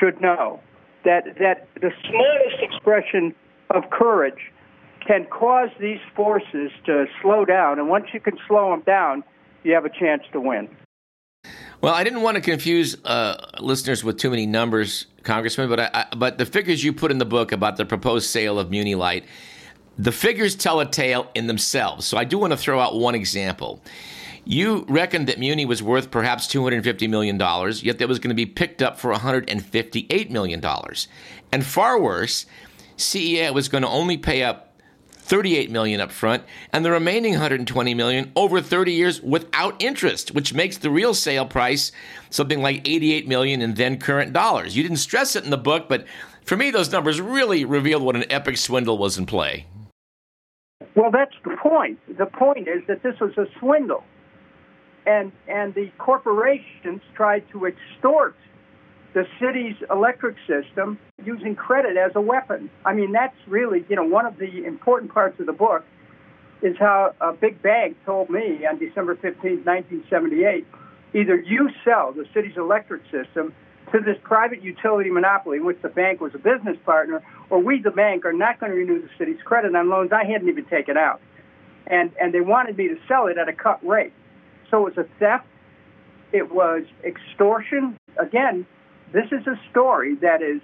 should 0.00 0.20
know 0.20 0.60
that, 1.04 1.38
that 1.38 1.68
the 1.80 1.92
smallest 2.08 2.62
expression 2.62 3.34
of 3.70 3.90
courage 3.90 4.52
can 5.06 5.26
cause 5.26 5.70
these 5.80 6.00
forces 6.14 6.72
to 6.86 7.06
slow 7.22 7.44
down. 7.44 7.78
And 7.78 7.88
once 7.88 8.06
you 8.12 8.20
can 8.20 8.36
slow 8.48 8.70
them 8.70 8.82
down, 8.84 9.22
you 9.62 9.72
have 9.74 9.84
a 9.84 9.90
chance 9.90 10.22
to 10.32 10.40
win. 10.40 10.68
Well, 11.80 11.94
I 11.94 12.02
didn't 12.02 12.22
want 12.22 12.36
to 12.36 12.40
confuse 12.40 12.96
uh, 13.04 13.36
listeners 13.60 14.02
with 14.02 14.18
too 14.18 14.30
many 14.30 14.46
numbers, 14.46 15.06
Congressman, 15.22 15.68
but 15.68 15.78
I, 15.78 15.90
I, 15.92 16.16
but 16.16 16.38
the 16.38 16.46
figures 16.46 16.82
you 16.82 16.92
put 16.92 17.10
in 17.10 17.18
the 17.18 17.26
book 17.26 17.52
about 17.52 17.76
the 17.76 17.84
proposed 17.84 18.30
sale 18.30 18.58
of 18.58 18.70
Muni 18.70 18.94
Light 18.94 19.24
the 19.98 20.12
figures 20.12 20.54
tell 20.54 20.80
a 20.80 20.86
tale 20.86 21.30
in 21.34 21.46
themselves. 21.46 22.06
So 22.06 22.16
I 22.16 22.24
do 22.24 22.38
want 22.38 22.52
to 22.52 22.56
throw 22.56 22.80
out 22.80 22.98
one 22.98 23.14
example. 23.14 23.82
You 24.44 24.84
reckoned 24.88 25.26
that 25.26 25.38
Muni 25.38 25.64
was 25.66 25.82
worth 25.82 26.10
perhaps 26.10 26.46
$250 26.46 27.08
million, 27.10 27.36
yet 27.82 27.98
that 27.98 28.08
was 28.08 28.18
going 28.18 28.28
to 28.28 28.34
be 28.34 28.46
picked 28.46 28.80
up 28.80 28.98
for 28.98 29.12
$158 29.12 30.30
million. 30.30 30.62
And 31.50 31.64
far 31.64 32.00
worse, 32.00 32.46
CEI 32.96 33.50
was 33.50 33.68
going 33.68 33.82
to 33.82 33.88
only 33.88 34.16
pay 34.16 34.44
up 34.44 34.66
38 35.26 35.72
million 35.72 36.00
up 36.00 36.12
front 36.12 36.44
and 36.72 36.84
the 36.84 36.90
remaining 36.92 37.32
120 37.32 37.94
million 37.94 38.30
over 38.36 38.60
30 38.60 38.92
years 38.92 39.20
without 39.20 39.82
interest, 39.82 40.30
which 40.30 40.54
makes 40.54 40.78
the 40.78 40.90
real 40.90 41.12
sale 41.14 41.46
price 41.46 41.90
something 42.30 42.62
like 42.62 42.86
88 42.88 43.26
million 43.26 43.60
in 43.60 43.74
then 43.74 43.98
current 43.98 44.32
dollars. 44.32 44.76
You 44.76 44.84
didn't 44.84 44.98
stress 44.98 45.34
it 45.34 45.42
in 45.42 45.50
the 45.50 45.58
book, 45.58 45.88
but 45.88 46.06
for 46.44 46.56
me 46.56 46.70
those 46.70 46.92
numbers 46.92 47.20
really 47.20 47.64
revealed 47.64 48.04
what 48.04 48.14
an 48.14 48.30
epic 48.30 48.56
swindle 48.56 48.98
was 48.98 49.18
in 49.18 49.26
play. 49.26 49.66
Well, 50.94 51.10
that's 51.10 51.34
the 51.44 51.56
point. 51.62 51.98
The 52.18 52.26
point 52.26 52.68
is 52.68 52.82
that 52.88 53.02
this 53.02 53.14
was 53.20 53.32
a 53.38 53.46
swindle. 53.58 54.04
And, 55.06 55.32
and 55.48 55.74
the 55.74 55.90
corporations 55.98 57.00
tried 57.14 57.44
to 57.52 57.66
extort 57.66 58.34
the 59.14 59.24
city's 59.40 59.76
electric 59.90 60.36
system 60.46 60.98
using 61.24 61.54
credit 61.54 61.96
as 61.96 62.12
a 62.14 62.20
weapon. 62.20 62.70
I 62.84 62.92
mean, 62.92 63.12
that's 63.12 63.36
really, 63.46 63.84
you 63.88 63.96
know, 63.96 64.04
one 64.04 64.26
of 64.26 64.36
the 64.36 64.64
important 64.64 65.12
parts 65.12 65.38
of 65.40 65.46
the 65.46 65.52
book 65.52 65.84
is 66.60 66.76
how 66.78 67.14
a 67.20 67.32
big 67.32 67.62
bank 67.62 67.96
told 68.04 68.28
me 68.28 68.66
on 68.66 68.78
December 68.78 69.14
15, 69.14 69.64
1978, 69.64 70.66
either 71.14 71.36
you 71.36 71.70
sell 71.84 72.12
the 72.12 72.26
city's 72.34 72.56
electric 72.56 73.02
system 73.04 73.54
to 73.92 74.00
this 74.00 74.16
private 74.22 74.62
utility 74.62 75.10
monopoly 75.10 75.58
in 75.58 75.64
which 75.64 75.80
the 75.82 75.88
bank 75.88 76.20
was 76.20 76.34
a 76.34 76.38
business 76.38 76.76
partner, 76.84 77.22
or 77.50 77.62
we, 77.62 77.80
the 77.80 77.90
bank, 77.90 78.24
are 78.24 78.32
not 78.32 78.58
going 78.58 78.72
to 78.72 78.78
renew 78.78 79.00
the 79.00 79.08
city's 79.18 79.40
credit 79.44 79.74
on 79.74 79.88
loans 79.88 80.10
I 80.12 80.24
hadn't 80.24 80.48
even 80.48 80.64
taken 80.64 80.96
out. 80.96 81.20
And, 81.86 82.10
and 82.20 82.34
they 82.34 82.40
wanted 82.40 82.76
me 82.76 82.88
to 82.88 82.96
sell 83.06 83.28
it 83.28 83.38
at 83.38 83.48
a 83.48 83.52
cut 83.52 83.84
rate. 83.86 84.12
So 84.70 84.86
it 84.86 84.96
was 84.96 85.06
a 85.06 85.18
theft. 85.20 85.46
It 86.32 86.52
was 86.52 86.82
extortion. 87.04 87.96
Again, 88.20 88.66
this 89.12 89.26
is 89.30 89.46
a 89.46 89.58
story 89.70 90.16
that 90.16 90.42
is 90.42 90.60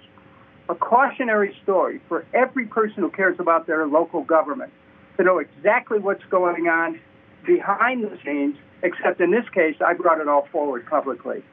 a 0.67 0.75
cautionary 0.75 1.55
story 1.63 2.01
for 2.09 2.25
every 2.33 2.65
person 2.65 3.03
who 3.03 3.09
cares 3.09 3.37
about 3.39 3.67
their 3.67 3.87
local 3.87 4.23
government 4.23 4.71
to 5.17 5.23
know 5.23 5.39
exactly 5.39 5.99
what's 5.99 6.23
going 6.29 6.67
on 6.67 6.99
behind 7.45 8.03
the 8.03 8.17
scenes, 8.25 8.57
except 8.81 9.21
in 9.21 9.31
this 9.31 9.47
case, 9.53 9.75
I 9.85 9.93
brought 9.93 10.19
it 10.19 10.27
all 10.27 10.47
forward 10.51 10.85
publicly. 10.87 11.43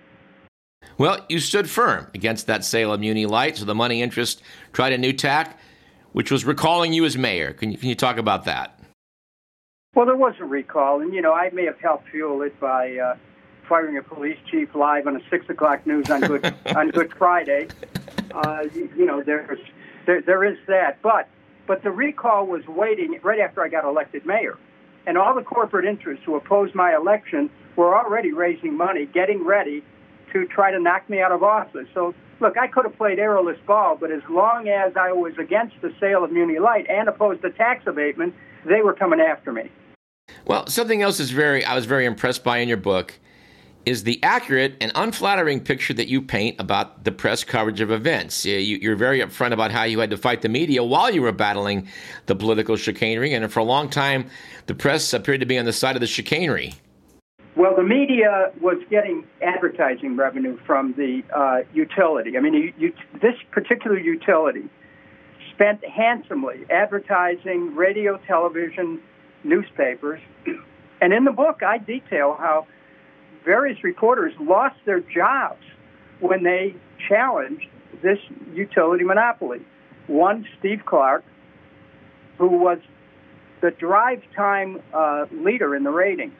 Well, 1.00 1.24
you 1.30 1.38
stood 1.38 1.70
firm 1.70 2.08
against 2.12 2.46
that 2.48 2.62
sale 2.62 2.92
of 2.92 3.00
Muni 3.00 3.24
Light, 3.24 3.56
so 3.56 3.64
the 3.64 3.74
money 3.74 4.02
interest 4.02 4.42
tried 4.74 4.92
a 4.92 4.98
new 4.98 5.14
tack, 5.14 5.58
which 6.12 6.30
was 6.30 6.44
recalling 6.44 6.92
you 6.92 7.06
as 7.06 7.16
mayor. 7.16 7.54
Can 7.54 7.72
you, 7.72 7.78
can 7.78 7.88
you 7.88 7.94
talk 7.94 8.18
about 8.18 8.44
that? 8.44 8.78
Well, 9.94 10.04
there 10.04 10.14
was 10.14 10.34
a 10.40 10.44
recall, 10.44 11.00
and 11.00 11.14
you 11.14 11.22
know 11.22 11.32
I 11.32 11.48
may 11.54 11.64
have 11.64 11.80
helped 11.80 12.10
fuel 12.10 12.42
it 12.42 12.60
by 12.60 12.98
uh, 12.98 13.16
firing 13.66 13.96
a 13.96 14.02
police 14.02 14.36
chief 14.50 14.74
live 14.74 15.06
on 15.06 15.16
a 15.16 15.20
six 15.30 15.48
o'clock 15.48 15.86
news 15.86 16.10
on 16.10 16.20
Good 16.20 16.54
on 16.76 16.90
Good 16.90 17.14
Friday. 17.14 17.68
Uh, 18.32 18.64
you, 18.74 18.90
you 18.94 19.06
know 19.06 19.22
there's 19.22 19.58
there, 20.04 20.20
there 20.20 20.44
is 20.44 20.58
that, 20.66 21.00
but 21.00 21.30
but 21.66 21.82
the 21.82 21.90
recall 21.90 22.46
was 22.46 22.66
waiting 22.66 23.18
right 23.22 23.40
after 23.40 23.62
I 23.62 23.68
got 23.68 23.86
elected 23.86 24.26
mayor, 24.26 24.58
and 25.06 25.16
all 25.16 25.34
the 25.34 25.44
corporate 25.44 25.86
interests 25.86 26.26
who 26.26 26.36
opposed 26.36 26.74
my 26.74 26.94
election 26.94 27.48
were 27.74 27.96
already 27.96 28.32
raising 28.32 28.76
money, 28.76 29.06
getting 29.06 29.46
ready 29.46 29.82
to 30.32 30.46
try 30.46 30.70
to 30.70 30.80
knock 30.80 31.08
me 31.08 31.20
out 31.20 31.32
of 31.32 31.42
office. 31.42 31.86
So, 31.94 32.14
look, 32.40 32.56
I 32.58 32.66
could 32.66 32.84
have 32.84 32.96
played 32.96 33.18
arrowless 33.18 33.58
ball, 33.66 33.96
but 33.96 34.10
as 34.10 34.22
long 34.28 34.68
as 34.68 34.92
I 34.96 35.12
was 35.12 35.32
against 35.38 35.76
the 35.82 35.92
sale 36.00 36.24
of 36.24 36.32
Muni 36.32 36.58
Light 36.58 36.86
and 36.88 37.08
opposed 37.08 37.42
to 37.42 37.50
tax 37.50 37.86
abatement, 37.86 38.34
they 38.64 38.82
were 38.82 38.92
coming 38.92 39.20
after 39.20 39.52
me. 39.52 39.70
Well, 40.46 40.66
something 40.66 41.02
else 41.02 41.20
is 41.20 41.30
very 41.30 41.64
I 41.64 41.74
was 41.74 41.86
very 41.86 42.06
impressed 42.06 42.44
by 42.44 42.58
in 42.58 42.68
your 42.68 42.76
book 42.76 43.18
is 43.86 44.04
the 44.04 44.22
accurate 44.22 44.76
and 44.80 44.92
unflattering 44.94 45.60
picture 45.60 45.94
that 45.94 46.08
you 46.08 46.20
paint 46.20 46.56
about 46.60 47.04
the 47.04 47.12
press 47.12 47.44
coverage 47.44 47.80
of 47.80 47.90
events. 47.90 48.44
You, 48.44 48.92
are 48.92 48.96
very 48.96 49.20
upfront 49.20 49.52
about 49.52 49.70
how 49.70 49.84
you 49.84 49.98
had 49.98 50.10
to 50.10 50.16
fight 50.16 50.42
the 50.42 50.48
media 50.48 50.84
while 50.84 51.10
you 51.10 51.22
were 51.22 51.32
battling 51.32 51.88
the 52.26 52.36
political 52.36 52.76
chicanery, 52.76 53.32
and 53.32 53.50
for 53.50 53.60
a 53.60 53.64
long 53.64 53.88
time, 53.88 54.26
the 54.66 54.74
press 54.74 55.12
appeared 55.12 55.40
to 55.40 55.46
be 55.46 55.58
on 55.58 55.64
the 55.64 55.72
side 55.72 55.96
of 55.96 56.00
the 56.00 56.06
chicanery. 56.06 56.74
Well, 57.60 57.76
the 57.76 57.82
media 57.82 58.52
was 58.58 58.78
getting 58.88 59.26
advertising 59.42 60.16
revenue 60.16 60.58
from 60.66 60.94
the 60.94 61.20
uh, 61.30 61.70
utility. 61.74 62.38
I 62.38 62.40
mean, 62.40 62.54
you, 62.54 62.72
you, 62.78 62.94
this 63.20 63.34
particular 63.50 63.98
utility 63.98 64.62
spent 65.52 65.84
handsomely 65.84 66.64
advertising 66.70 67.76
radio, 67.76 68.18
television, 68.26 68.98
newspapers. 69.44 70.20
And 71.02 71.14
in 71.14 71.24
the 71.24 71.32
book, 71.32 71.62
I 71.62 71.78
detail 71.78 72.36
how 72.38 72.66
various 73.42 73.82
reporters 73.82 74.34
lost 74.38 74.76
their 74.84 75.00
jobs 75.00 75.62
when 76.20 76.42
they 76.42 76.74
challenged 77.08 77.66
this 78.02 78.18
utility 78.52 79.04
monopoly. 79.04 79.60
One, 80.08 80.46
Steve 80.58 80.80
Clark, 80.86 81.24
who 82.36 82.48
was 82.48 82.78
the 83.62 83.70
drive 83.70 84.22
time 84.36 84.82
uh, 84.94 85.24
leader 85.32 85.74
in 85.74 85.84
the 85.84 85.90
ratings 85.90 86.34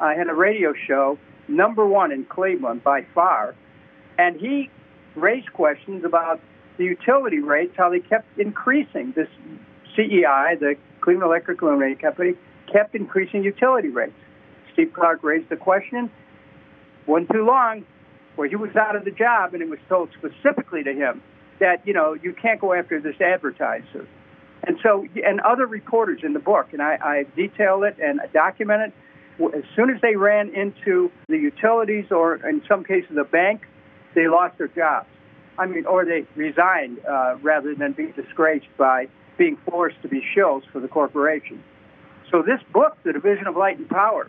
I 0.00 0.14
had 0.14 0.28
a 0.28 0.34
radio 0.34 0.74
show, 0.86 1.18
number 1.48 1.86
one 1.86 2.12
in 2.12 2.24
Cleveland 2.24 2.84
by 2.84 3.06
far, 3.14 3.54
and 4.18 4.38
he 4.38 4.70
raised 5.14 5.52
questions 5.52 6.04
about 6.04 6.40
the 6.76 6.84
utility 6.84 7.40
rates, 7.40 7.74
how 7.76 7.88
they 7.90 8.00
kept 8.00 8.38
increasing. 8.38 9.12
This 9.16 9.28
CEI, 9.94 10.56
the 10.60 10.76
Cleveland 11.00 11.30
Electric 11.30 11.62
Illuminating 11.62 11.98
Company, 11.98 12.34
kept 12.70 12.94
increasing 12.94 13.42
utility 13.42 13.88
rates. 13.88 14.12
Steve 14.72 14.92
Clark 14.92 15.22
raised 15.22 15.48
the 15.48 15.56
question. 15.56 16.10
Wasn't 17.06 17.30
too 17.30 17.46
long 17.46 17.84
where 18.34 18.48
he 18.48 18.56
was 18.56 18.74
out 18.76 18.94
of 18.96 19.04
the 19.04 19.10
job, 19.10 19.54
and 19.54 19.62
it 19.62 19.70
was 19.70 19.78
told 19.88 20.10
specifically 20.18 20.82
to 20.82 20.92
him 20.92 21.22
that 21.58 21.86
you 21.86 21.94
know 21.94 22.14
you 22.14 22.34
can't 22.34 22.60
go 22.60 22.74
after 22.74 23.00
this 23.00 23.18
advertiser. 23.20 24.06
And 24.64 24.78
so, 24.82 25.06
and 25.24 25.40
other 25.40 25.66
reporters 25.66 26.20
in 26.24 26.32
the 26.32 26.40
book, 26.40 26.68
and 26.72 26.82
I, 26.82 26.98
I 27.00 27.26
detail 27.36 27.84
it 27.84 27.96
and 28.02 28.20
document 28.32 28.82
it 28.82 28.92
as 29.38 29.64
soon 29.74 29.90
as 29.90 30.00
they 30.00 30.16
ran 30.16 30.48
into 30.54 31.10
the 31.28 31.36
utilities 31.36 32.06
or 32.10 32.36
in 32.48 32.62
some 32.68 32.84
cases 32.84 33.10
the 33.14 33.24
bank, 33.24 33.62
they 34.14 34.28
lost 34.28 34.58
their 34.58 34.68
jobs. 34.68 35.08
I 35.58 35.66
mean, 35.66 35.86
or 35.86 36.04
they 36.04 36.26
resigned 36.34 36.98
uh, 37.04 37.36
rather 37.42 37.74
than 37.74 37.92
be 37.92 38.12
disgraced 38.12 38.66
by 38.78 39.08
being 39.38 39.56
forced 39.68 40.00
to 40.02 40.08
be 40.08 40.22
shills 40.36 40.62
for 40.72 40.80
the 40.80 40.88
corporation. 40.88 41.62
So 42.30 42.42
this 42.42 42.60
book, 42.72 42.96
The 43.04 43.12
Division 43.12 43.46
of 43.46 43.56
Light 43.56 43.78
and 43.78 43.88
Power, 43.88 44.28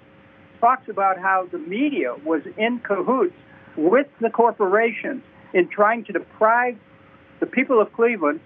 talks 0.60 0.90
about 0.90 1.18
how 1.18 1.48
the 1.52 1.58
media 1.58 2.16
was 2.26 2.42
in 2.58 2.80
cahoots 2.80 3.36
with 3.76 4.08
the 4.22 4.30
corporations 4.30 5.24
in 5.54 5.70
trying 5.70 6.04
to 6.06 6.14
deprive 6.14 6.78
the 7.40 7.46
people 7.46 7.82
of 7.82 7.94
Cleveland 7.94 8.40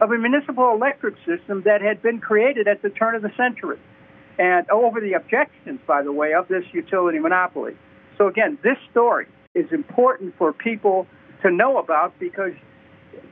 of 0.00 0.12
a 0.12 0.18
municipal 0.18 0.72
electric 0.72 1.14
system 1.26 1.62
that 1.64 1.82
had 1.82 2.00
been 2.02 2.20
created 2.20 2.68
at 2.68 2.80
the 2.82 2.90
turn 2.90 3.14
of 3.14 3.22
the 3.22 3.32
century 3.36 3.78
and 4.40 4.68
over 4.70 5.00
the 5.00 5.12
objections, 5.12 5.80
by 5.86 6.02
the 6.02 6.10
way, 6.10 6.32
of 6.32 6.48
this 6.48 6.64
utility 6.72 7.18
monopoly. 7.18 7.76
So 8.16 8.26
again, 8.26 8.56
this 8.62 8.78
story 8.90 9.26
is 9.54 9.70
important 9.70 10.34
for 10.38 10.54
people 10.54 11.06
to 11.42 11.50
know 11.50 11.76
about 11.76 12.18
because 12.18 12.52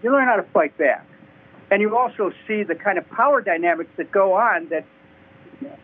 you 0.03 0.13
learn 0.13 0.29
how 0.29 0.37
to 0.37 0.43
fight 0.53 0.77
back. 0.77 1.07
And 1.71 1.81
you 1.81 1.97
also 1.97 2.31
see 2.47 2.63
the 2.63 2.75
kind 2.75 2.99
of 2.99 3.09
power 3.09 3.41
dynamics 3.41 3.91
that 3.97 4.13
go 4.13 4.35
on 4.35 4.69
that 4.69 4.85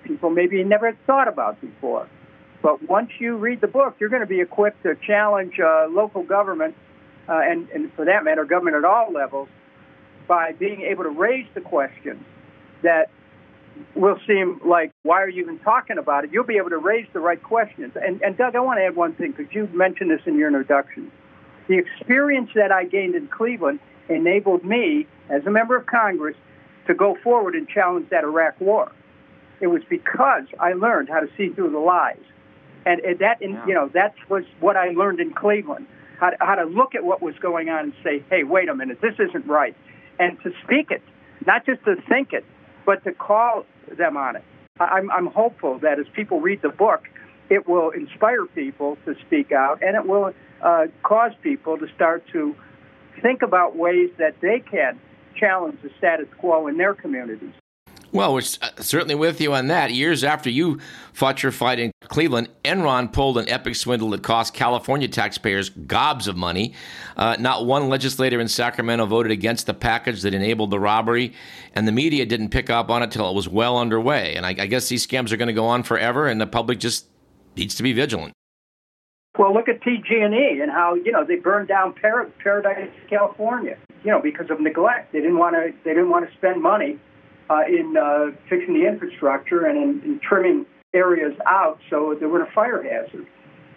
people 0.04 0.28
maybe 0.28 0.62
never 0.62 0.92
thought 1.06 1.26
about 1.26 1.58
before. 1.58 2.06
But 2.62 2.86
once 2.86 3.10
you 3.18 3.36
read 3.36 3.62
the 3.62 3.66
book, 3.66 3.96
you're 3.98 4.10
going 4.10 4.22
to 4.22 4.26
be 4.26 4.42
equipped 4.42 4.82
to 4.82 4.94
challenge 5.06 5.54
uh, 5.58 5.86
local 5.90 6.22
government, 6.22 6.74
uh, 7.28 7.40
and, 7.42 7.68
and 7.70 7.90
for 7.94 8.04
that 8.04 8.24
matter, 8.24 8.44
government 8.44 8.76
at 8.76 8.84
all 8.84 9.10
levels, 9.10 9.48
by 10.28 10.52
being 10.52 10.82
able 10.82 11.04
to 11.04 11.10
raise 11.10 11.46
the 11.54 11.60
questions 11.62 12.22
that 12.82 13.08
will 13.94 14.18
seem 14.26 14.60
like, 14.64 14.92
why 15.02 15.22
are 15.22 15.28
you 15.28 15.42
even 15.42 15.58
talking 15.60 15.98
about 15.98 16.24
it? 16.24 16.30
You'll 16.32 16.44
be 16.44 16.56
able 16.56 16.70
to 16.70 16.78
raise 16.78 17.06
the 17.12 17.20
right 17.20 17.42
questions. 17.42 17.92
And, 17.94 18.20
and 18.22 18.36
Doug, 18.36 18.54
I 18.56 18.60
want 18.60 18.78
to 18.78 18.84
add 18.84 18.96
one 18.96 19.14
thing 19.14 19.32
because 19.36 19.52
you 19.54 19.68
mentioned 19.72 20.10
this 20.10 20.20
in 20.26 20.36
your 20.38 20.48
introduction. 20.48 21.10
The 21.68 21.78
experience 21.78 22.50
that 22.54 22.70
I 22.70 22.84
gained 22.84 23.14
in 23.14 23.28
Cleveland 23.28 23.80
enabled 24.08 24.64
me, 24.64 25.06
as 25.30 25.44
a 25.46 25.50
member 25.50 25.76
of 25.76 25.86
Congress, 25.86 26.36
to 26.86 26.94
go 26.94 27.16
forward 27.22 27.54
and 27.54 27.68
challenge 27.68 28.10
that 28.10 28.24
Iraq 28.24 28.60
war. 28.60 28.92
It 29.60 29.68
was 29.68 29.82
because 29.88 30.44
I 30.60 30.74
learned 30.74 31.08
how 31.08 31.20
to 31.20 31.28
see 31.36 31.48
through 31.48 31.70
the 31.70 31.78
lies. 31.78 32.18
And 32.84 33.00
that, 33.20 33.40
you 33.40 33.74
know, 33.74 33.88
that 33.94 34.14
was 34.28 34.44
what 34.60 34.76
I 34.76 34.90
learned 34.90 35.20
in 35.20 35.32
Cleveland. 35.32 35.86
How 36.20 36.30
to, 36.30 36.36
how 36.40 36.54
to 36.54 36.64
look 36.64 36.94
at 36.94 37.02
what 37.02 37.22
was 37.22 37.34
going 37.40 37.70
on 37.70 37.84
and 37.84 37.92
say, 38.04 38.22
hey, 38.30 38.44
wait 38.44 38.68
a 38.68 38.74
minute, 38.74 39.00
this 39.00 39.14
isn't 39.18 39.46
right. 39.46 39.74
And 40.18 40.38
to 40.42 40.52
speak 40.62 40.90
it, 40.90 41.02
not 41.46 41.64
just 41.66 41.82
to 41.86 41.96
think 42.08 42.32
it, 42.32 42.44
but 42.84 43.02
to 43.04 43.12
call 43.12 43.64
them 43.96 44.16
on 44.16 44.36
it. 44.36 44.44
I'm, 44.80 45.10
I'm 45.10 45.26
hopeful 45.26 45.78
that 45.80 45.98
as 45.98 46.06
people 46.14 46.40
read 46.40 46.62
the 46.62 46.68
book, 46.68 47.02
it 47.48 47.68
will 47.68 47.90
inspire 47.90 48.46
people 48.46 48.96
to 49.04 49.14
speak 49.26 49.52
out 49.52 49.82
and 49.82 49.96
it 49.96 50.06
will 50.06 50.32
uh, 50.62 50.86
cause 51.02 51.32
people 51.42 51.78
to 51.78 51.86
start 51.94 52.24
to 52.32 52.56
think 53.22 53.42
about 53.42 53.76
ways 53.76 54.10
that 54.18 54.34
they 54.40 54.60
can 54.60 54.98
challenge 55.38 55.78
the 55.82 55.90
status 55.98 56.26
quo 56.38 56.66
in 56.66 56.76
their 56.76 56.94
communities. 56.94 57.52
Well, 58.14 58.32
we're 58.32 58.42
uh, 58.62 58.70
certainly 58.78 59.16
with 59.16 59.40
you 59.40 59.54
on 59.54 59.66
that. 59.66 59.90
Years 59.90 60.22
after 60.22 60.48
you 60.48 60.78
fought 61.12 61.42
your 61.42 61.50
fight 61.50 61.80
in 61.80 61.90
Cleveland, 62.04 62.48
Enron 62.64 63.12
pulled 63.12 63.38
an 63.38 63.48
epic 63.48 63.74
swindle 63.74 64.10
that 64.10 64.22
cost 64.22 64.54
California 64.54 65.08
taxpayers 65.08 65.70
gobs 65.70 66.28
of 66.28 66.36
money. 66.36 66.74
Uh, 67.16 67.34
not 67.40 67.66
one 67.66 67.88
legislator 67.88 68.38
in 68.38 68.46
Sacramento 68.46 69.04
voted 69.06 69.32
against 69.32 69.66
the 69.66 69.74
package 69.74 70.22
that 70.22 70.32
enabled 70.32 70.70
the 70.70 70.78
robbery, 70.78 71.32
and 71.74 71.88
the 71.88 71.92
media 71.92 72.24
didn't 72.24 72.50
pick 72.50 72.70
up 72.70 72.88
on 72.88 73.02
it 73.02 73.10
till 73.10 73.28
it 73.28 73.34
was 73.34 73.48
well 73.48 73.76
underway. 73.76 74.36
And 74.36 74.46
I, 74.46 74.50
I 74.50 74.66
guess 74.66 74.88
these 74.88 75.04
scams 75.04 75.32
are 75.32 75.36
going 75.36 75.48
to 75.48 75.52
go 75.52 75.66
on 75.66 75.82
forever, 75.82 76.28
and 76.28 76.40
the 76.40 76.46
public 76.46 76.78
just 76.78 77.08
needs 77.56 77.74
to 77.74 77.82
be 77.82 77.92
vigilant. 77.92 78.32
Well, 79.36 79.52
look 79.52 79.68
at 79.68 79.80
PG&E 79.80 80.60
and 80.62 80.70
how 80.70 80.94
you 80.94 81.10
know 81.10 81.24
they 81.24 81.34
burned 81.34 81.66
down 81.66 81.94
Paradise, 81.94 82.90
California. 83.10 83.76
You 84.04 84.12
know 84.12 84.22
because 84.22 84.50
of 84.50 84.60
neglect. 84.60 85.12
They 85.12 85.20
didn't 85.20 85.38
want 85.38 85.56
to. 85.56 85.72
They 85.82 85.94
didn't 85.94 86.10
want 86.10 86.30
to 86.30 86.36
spend 86.36 86.62
money 86.62 87.00
in 87.68 87.96
uh, 87.96 88.30
fixing 88.48 88.74
the 88.74 88.86
infrastructure 88.86 89.66
and 89.66 89.76
in, 89.76 90.02
in 90.04 90.20
trimming 90.20 90.66
areas 90.94 91.34
out 91.46 91.78
so 91.90 92.16
there 92.18 92.28
weren't 92.28 92.48
a 92.48 92.52
fire 92.52 92.82
hazard. 92.82 93.26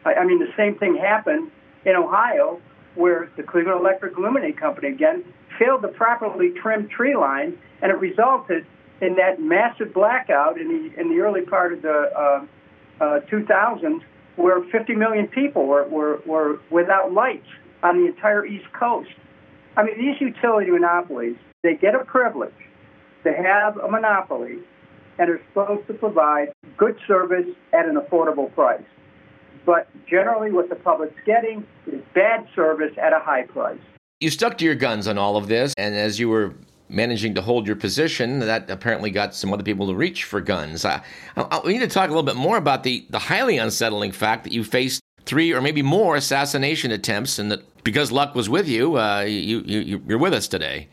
I, 0.06 0.16
I 0.16 0.26
mean, 0.26 0.40
the 0.40 0.52
same 0.56 0.78
thing 0.78 0.96
happened 0.96 1.52
in 1.86 1.96
Ohio 1.96 2.62
where 2.96 3.30
the 3.38 3.44
Cleveland 3.44 3.80
Electric 3.80 4.18
Illuminating 4.18 4.56
Company 4.56 4.90
again 4.90 5.24
failed 5.60 5.82
to 5.84 5.88
properly 5.90 6.51
trim 6.62 6.88
tree 6.90 7.16
lines, 7.16 7.56
and 7.82 7.92
it 7.92 8.00
resulted 8.00 8.66
in 9.01 9.16
that 9.16 9.40
massive 9.40 9.94
blackout 9.94 10.60
in 10.60 10.68
the 10.68 11.00
in 11.00 11.10
the 11.10 11.22
early 11.22 11.42
part 11.42 11.74
of 11.74 11.82
the 11.84 12.12
uh, 12.18 13.03
uh, 13.03 13.20
2000s, 13.32 14.01
where 14.36 14.64
50 14.72 14.96
million 14.96 15.27
people 15.27 15.68
were, 15.68 15.88
were 15.90 16.22
were 16.25 16.60
without 16.72 17.14
lights 17.14 17.48
on 17.84 18.01
the 18.01 18.08
entire 18.08 18.46
East 18.46 18.66
Coast. 18.74 19.12
I 19.75 19.84
mean, 19.84 19.98
these 20.00 20.20
utility 20.20 20.72
monopolies 20.72 21.36
they 21.64 21.75
get 21.75 21.96
a 21.96 22.03
privilege 22.06 22.53
to 23.27 23.44
have 23.44 23.77
a 23.77 23.90
monopoly 23.90 24.59
and 25.20 25.29
are 25.29 25.42
supposed 25.50 25.87
to 25.87 25.94
provide 25.94 26.50
good 26.77 26.98
service 27.07 27.48
at 27.74 27.85
an 27.85 27.96
affordable 27.96 28.53
price. 28.53 28.83
But 29.66 29.90
generally, 30.07 30.51
what 30.51 30.70
the 30.70 30.75
public's 30.75 31.20
getting 31.25 31.66
is 31.87 32.01
bad 32.16 32.48
service 32.55 32.94
at 33.01 33.11
a 33.11 33.20
high 33.20 33.44
price. 33.44 33.79
You 34.22 34.29
stuck 34.29 34.57
to 34.59 34.66
your 34.66 34.75
guns 34.75 35.07
on 35.07 35.18
all 35.18 35.35
of 35.35 35.48
this, 35.48 35.74
and 35.77 35.94
as 35.94 36.20
you 36.20 36.29
were 36.29 36.53
managing 36.90 37.35
to 37.35 37.42
hold 37.42 37.68
your 37.68 37.75
position, 37.75 38.40
that 38.40 38.70
apparently 38.70 39.11
got 39.11 39.35
some 39.35 39.51
other 39.51 39.63
people 39.63 39.87
to 39.87 39.94
reach 39.94 40.24
for 40.24 40.40
guns. 40.40 40.85
I, 40.85 41.01
I, 41.35 41.59
we 41.66 41.74
need 41.74 41.79
to 41.79 41.87
talk 41.87 42.05
a 42.05 42.13
little 42.13 42.24
bit 42.24 42.37
more 42.37 42.55
about 42.55 42.83
the, 42.83 43.05
the 43.09 43.20
highly 43.20 43.57
unsettling 43.57 44.13
fact 44.13 44.46
that 44.46 44.53
you 44.53 44.63
faced 44.63 45.01
three 45.25 45.53
or 45.53 45.59
maybe 45.59 45.81
more 45.81 46.16
assassination 46.16 46.92
attempts, 46.92 47.37
and 47.37 47.51
that 47.51 47.83
because 47.83 48.09
luck 48.09 48.35
was 48.35 48.50
with 48.50 48.70
you, 48.70 48.98
uh, 48.98 49.22
you, 49.22 49.61
you, 49.66 50.01
you're 50.07 50.18
with 50.18 50.33
us 50.33 50.48
today. 50.48 50.87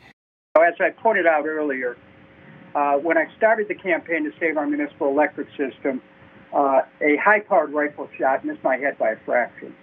As 0.56 0.74
I 0.80 0.90
pointed 0.90 1.26
out 1.26 1.46
earlier, 1.46 1.96
uh, 2.74 2.94
when 2.94 3.16
I 3.16 3.26
started 3.36 3.68
the 3.68 3.74
campaign 3.74 4.24
to 4.24 4.32
save 4.38 4.56
our 4.56 4.66
municipal 4.66 5.08
electric 5.08 5.48
system, 5.50 6.02
uh, 6.52 6.82
a 7.00 7.16
high-powered 7.16 7.72
rifle 7.72 8.08
shot 8.18 8.44
missed 8.44 8.62
my 8.62 8.76
head 8.76 8.96
by 8.98 9.10
a 9.10 9.16
fraction. 9.24 9.74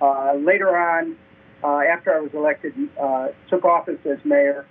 Uh, 0.00 0.34
later 0.34 0.76
on, 0.76 1.16
uh, 1.62 1.80
after 1.80 2.14
I 2.14 2.20
was 2.20 2.30
elected, 2.34 2.74
uh, 3.00 3.28
took 3.48 3.64
office 3.64 4.00
as 4.04 4.18
mayor. 4.24 4.66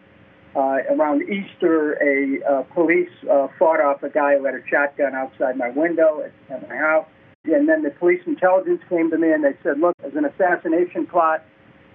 Uh, 0.56 0.78
around 0.92 1.24
Easter, 1.24 1.94
a 1.94 2.64
police 2.76 3.10
fought 3.58 3.82
off 3.82 4.04
a 4.04 4.10
guy 4.10 4.38
who 4.38 4.46
had 4.46 4.54
a 4.54 4.62
shotgun 4.70 5.16
outside 5.16 5.58
my 5.58 5.70
window 5.70 6.22
at, 6.22 6.32
at 6.54 6.70
my 6.70 6.76
house. 6.76 7.08
And 7.46 7.68
then 7.68 7.82
the 7.82 7.90
police 7.90 8.22
intelligence 8.28 8.82
came 8.88 9.10
to 9.10 9.18
me 9.18 9.32
and 9.32 9.44
they 9.44 9.58
said, 9.64 9.80
look, 9.80 9.98
there's 9.98 10.16
an 10.16 10.26
assassination 10.26 11.08
plot. 11.08 11.44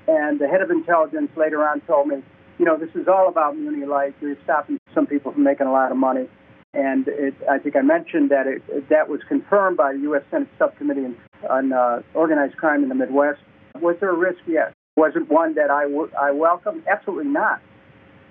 And 0.08 0.40
the 0.40 0.48
head 0.48 0.60
of 0.60 0.70
intelligence 0.72 1.30
later 1.36 1.66
on 1.66 1.80
told 1.82 2.08
me, 2.08 2.22
you 2.58 2.64
know, 2.64 2.76
this 2.76 2.90
is 2.94 3.06
all 3.08 3.28
about 3.28 3.56
Muni 3.56 3.86
Light. 3.86 4.14
You're 4.20 4.36
stopping 4.44 4.78
some 4.94 5.06
people 5.06 5.32
from 5.32 5.44
making 5.44 5.66
a 5.66 5.72
lot 5.72 5.90
of 5.90 5.96
money. 5.96 6.28
And 6.74 7.08
it, 7.08 7.34
I 7.50 7.58
think 7.58 7.76
I 7.76 7.82
mentioned 7.82 8.30
that 8.30 8.46
it, 8.46 8.62
it, 8.68 8.88
that 8.90 9.08
was 9.08 9.20
confirmed 9.28 9.76
by 9.76 9.92
the 9.94 10.00
U.S. 10.00 10.22
Senate 10.30 10.48
Subcommittee 10.58 11.04
on, 11.04 11.16
on 11.48 11.72
uh, 11.72 12.02
Organized 12.14 12.56
Crime 12.56 12.82
in 12.82 12.88
the 12.88 12.94
Midwest. 12.94 13.40
Was 13.80 13.96
there 14.00 14.10
a 14.10 14.16
risk? 14.16 14.40
Yes. 14.46 14.72
Was 14.96 15.12
it 15.14 15.30
one 15.30 15.54
that 15.54 15.70
I, 15.70 15.84
w- 15.84 16.10
I 16.20 16.32
welcome? 16.32 16.82
Absolutely 16.90 17.30
not. 17.30 17.60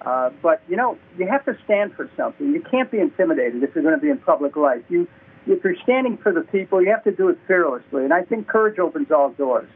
Uh, 0.05 0.29
but 0.43 0.61
you 0.67 0.75
know, 0.75 0.97
you 1.17 1.27
have 1.27 1.43
to 1.45 1.57
stand 1.65 1.93
for 1.95 2.09
something. 2.15 2.53
You 2.53 2.61
can't 2.69 2.91
be 2.91 2.99
intimidated 2.99 3.63
if 3.63 3.73
you're 3.73 3.83
going 3.83 3.95
to 3.95 4.01
be 4.01 4.09
in 4.09 4.19
public 4.19 4.55
life. 4.55 4.83
You, 4.89 5.07
if 5.47 5.63
you're 5.63 5.75
standing 5.81 6.17
for 6.17 6.31
the 6.31 6.41
people, 6.41 6.81
you 6.81 6.91
have 6.91 7.03
to 7.05 7.11
do 7.11 7.29
it 7.29 7.39
fearlessly. 7.47 8.03
And 8.03 8.13
I 8.13 8.21
think 8.23 8.47
courage 8.47 8.77
opens 8.77 9.09
all 9.11 9.31
doors. 9.31 9.69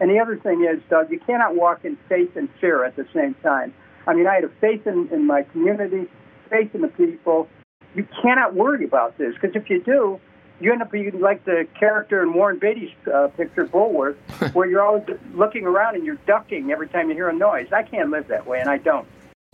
And 0.00 0.10
the 0.10 0.18
other 0.18 0.36
thing 0.36 0.64
is, 0.64 0.82
Doug, 0.88 1.10
you 1.10 1.20
cannot 1.20 1.54
walk 1.54 1.84
in 1.84 1.96
faith 2.08 2.34
and 2.34 2.48
fear 2.60 2.84
at 2.84 2.96
the 2.96 3.06
same 3.14 3.34
time. 3.42 3.74
I 4.06 4.14
mean, 4.14 4.26
I 4.26 4.34
had 4.34 4.44
a 4.44 4.48
faith 4.60 4.86
in, 4.86 5.08
in 5.12 5.26
my 5.26 5.42
community, 5.42 6.08
faith 6.48 6.74
in 6.74 6.80
the 6.80 6.88
people. 6.88 7.48
You 7.94 8.06
cannot 8.22 8.54
worry 8.54 8.84
about 8.84 9.18
this 9.18 9.34
because 9.34 9.54
if 9.54 9.68
you 9.68 9.82
do, 9.82 10.18
you 10.58 10.72
end 10.72 10.82
up 10.82 10.90
being 10.90 11.20
like 11.20 11.44
the 11.44 11.66
character 11.78 12.22
in 12.22 12.32
Warren 12.34 12.58
Beatty's 12.58 12.90
uh, 13.12 13.28
picture, 13.28 13.66
Bulworth, 13.66 14.16
where 14.54 14.68
you're 14.68 14.82
always 14.82 15.04
looking 15.34 15.64
around 15.64 15.96
and 15.96 16.04
you're 16.04 16.18
ducking 16.26 16.70
every 16.70 16.88
time 16.88 17.08
you 17.08 17.14
hear 17.14 17.28
a 17.28 17.34
noise. 17.34 17.68
I 17.72 17.82
can't 17.82 18.10
live 18.10 18.28
that 18.28 18.46
way, 18.46 18.60
and 18.60 18.68
I 18.68 18.78
don't. 18.78 19.06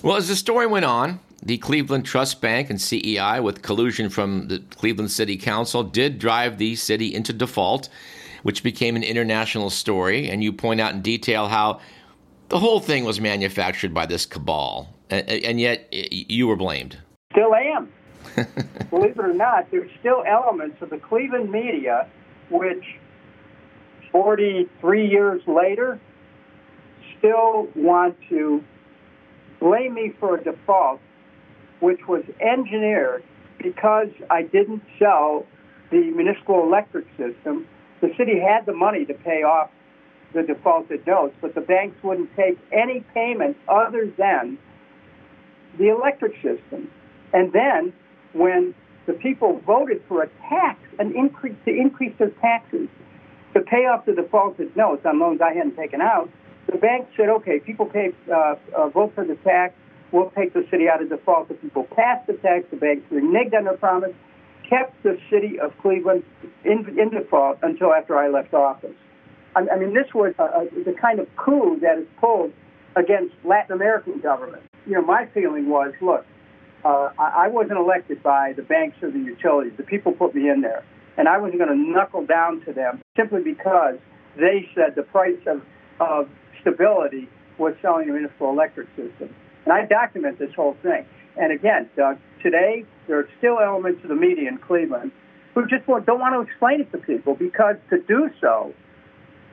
Well, 0.03 0.17
as 0.17 0.29
the 0.29 0.37
story 0.37 0.67
went 0.67 0.85
on, 0.85 1.21
the 1.43 1.59
Cleveland 1.59 2.05
Trust 2.05 2.41
Bank 2.41 2.71
and 2.71 2.81
CEI, 2.81 3.41
with 3.41 3.63
collusion 3.63 4.11
from 4.11 4.49
the 4.49 4.59
Cleveland 4.71 5.11
City 5.11 5.37
Council, 5.37 5.83
did 5.83 6.19
drive 6.19 6.59
the 6.59 6.75
city 6.75 7.15
into 7.15 7.33
default 7.33 7.89
which 8.43 8.63
became 8.63 8.97
an 8.97 9.03
international 9.03 9.71
story. 9.71 10.29
And 10.29 10.43
you 10.43 10.53
point 10.53 10.81
out 10.81 10.95
in 10.95 11.03
detail 11.03 11.49
how 11.49 11.81
the 12.49 12.59
whole 12.59 12.81
thing 12.81 13.05
was 13.05 13.21
manufactured 13.21 13.93
by 13.93 14.07
this 14.07 14.27
cabal, 14.27 14.95
and, 15.11 15.29
and 15.29 15.61
yet 15.61 15.89
you 15.93 16.47
were 16.47 16.57
blamed. 16.57 16.99
Still 17.33 17.55
am. 17.55 17.93
Believe 18.91 19.19
it 19.19 19.19
or 19.19 19.33
not, 19.33 19.71
there's 19.71 19.91
still 20.01 20.25
elements 20.27 20.81
of 20.81 20.91
the 20.91 20.99
Cleveland 20.99 21.51
media 21.51 22.09
which 22.51 22.85
43 24.13 25.09
years 25.09 25.43
later 25.47 26.01
still 27.19 27.69
want 27.75 28.17
to 28.29 28.63
blame 29.61 29.95
me 29.95 30.13
for 30.21 30.37
a 30.37 30.45
default 30.45 31.01
which 31.81 32.07
was 32.09 32.23
engineered 32.41 33.23
because 33.59 34.09
I 34.31 34.43
didn't 34.43 34.83
sell 34.99 35.47
the 35.91 36.11
municipal 36.11 36.63
electric 36.63 37.07
system 37.17 37.67
the 38.01 38.13
city 38.17 38.39
had 38.41 38.67
the 38.67 38.73
money 38.73 39.05
to 39.05 39.15
pay 39.15 39.43
off 39.43 39.71
the 40.35 40.43
defaulted 40.43 41.07
notes, 41.07 41.35
but 41.41 41.55
the 41.55 41.61
banks 41.61 41.97
wouldn't 42.03 42.35
take 42.37 42.59
any 42.73 43.01
payment 43.15 43.57
other 43.69 44.13
than 44.19 44.59
the 45.79 45.89
electric 45.89 46.35
system. 46.37 46.91
And 47.33 47.53
then 47.53 47.93
when 48.33 48.75
the 49.07 49.15
people 49.15 49.61
voted 49.67 50.03
for 50.09 50.23
a 50.23 50.29
tax, 50.49 50.79
an 50.99 51.15
increase 51.17 51.57
to 51.65 51.71
increase 51.71 52.13
their 52.19 52.31
taxes 52.43 52.89
to 53.55 53.61
pay 53.61 53.87
off 53.87 54.05
the 54.05 54.13
defaulted 54.13 54.77
notes 54.77 55.07
on 55.07 55.19
loans 55.19 55.41
I 55.41 55.55
hadn't 55.55 55.77
taken 55.77 56.01
out, 56.01 56.29
the 56.71 56.79
bank 56.79 57.09
said, 57.17 57.29
okay, 57.29 57.61
people 57.61 57.87
pay, 57.87 58.13
uh, 58.31 58.57
uh, 58.77 58.89
vote 58.89 59.13
for 59.15 59.25
the 59.25 59.37
tax, 59.37 59.75
we'll 60.11 60.31
take 60.31 60.53
the 60.53 60.67
city 60.71 60.89
out 60.89 61.01
of 61.01 61.09
default. 61.09 61.49
The 61.49 61.55
people 61.55 61.85
passed 61.95 62.27
the 62.27 62.35
tax, 62.35 62.65
the 62.71 62.77
banks 62.77 63.07
reneged 63.11 63.55
on 63.57 63.65
their 63.65 63.77
promise, 63.77 64.13
kept 64.69 65.03
the 65.03 65.19
city 65.31 65.59
of 65.61 65.73
Cleveland 65.81 66.23
in, 66.65 66.87
in 66.99 67.11
default 67.11 67.59
until 67.63 67.93
after 67.93 68.17
I 68.17 68.29
left 68.29 68.55
office. 68.55 68.95
I, 69.55 69.67
I 69.73 69.79
mean, 69.79 69.95
this 69.95 70.13
was 70.15 70.35
a, 70.39 70.43
a, 70.43 70.85
the 70.85 70.95
kind 71.01 71.19
of 71.19 71.27
coup 71.37 71.79
that 71.81 71.99
is 71.99 72.07
pulled 72.21 72.53
against 72.97 73.35
Latin 73.45 73.73
American 73.73 74.21
governments. 74.21 74.67
You 74.87 74.95
know, 74.95 75.03
my 75.03 75.27
feeling 75.35 75.69
was, 75.69 75.93
look, 76.01 76.25
uh, 76.85 77.11
I, 77.19 77.45
I 77.45 77.49
wasn't 77.49 77.79
elected 77.79 78.23
by 78.23 78.53
the 78.57 78.63
banks 78.63 78.97
or 79.03 79.11
the 79.11 79.19
utilities. 79.19 79.73
The 79.77 79.83
people 79.83 80.13
put 80.13 80.35
me 80.35 80.49
in 80.49 80.61
there, 80.61 80.85
and 81.17 81.29
I 81.29 81.39
wasn't 81.39 81.59
going 81.59 81.71
to 81.71 81.91
knuckle 81.93 82.25
down 82.25 82.65
to 82.67 82.73
them 82.73 83.03
simply 83.17 83.43
because 83.43 83.97
they 84.37 84.69
said 84.75 84.95
the 84.95 85.03
price 85.03 85.41
of, 85.47 85.63
of 86.01 86.29
stability 86.61 87.29
was 87.59 87.75
selling 87.81 88.09
a 88.11 88.13
municipal 88.13 88.51
electric 88.51 88.89
system. 88.89 89.35
And 89.65 89.73
I 89.73 89.87
document 89.87 90.39
this 90.39 90.55
whole 90.55 90.77
thing. 90.83 91.07
And 91.37 91.53
again, 91.53 91.89
Doug, 91.97 92.19
today 92.43 92.85
there 93.07 93.19
are 93.19 93.29
still 93.39 93.59
elements 93.61 94.03
of 94.03 94.09
the 94.09 94.17
media 94.17 94.49
in 94.49 94.59
Cleveland 94.59 95.13
who 95.55 95.67
just 95.67 95.87
don't 95.87 96.21
want 96.21 96.35
to 96.35 96.41
explain 96.41 96.83
it 96.83 96.93
to 96.93 96.99
people 96.99 97.35
because 97.35 97.77
to 97.91 97.99
do 98.03 98.31
so 98.41 98.75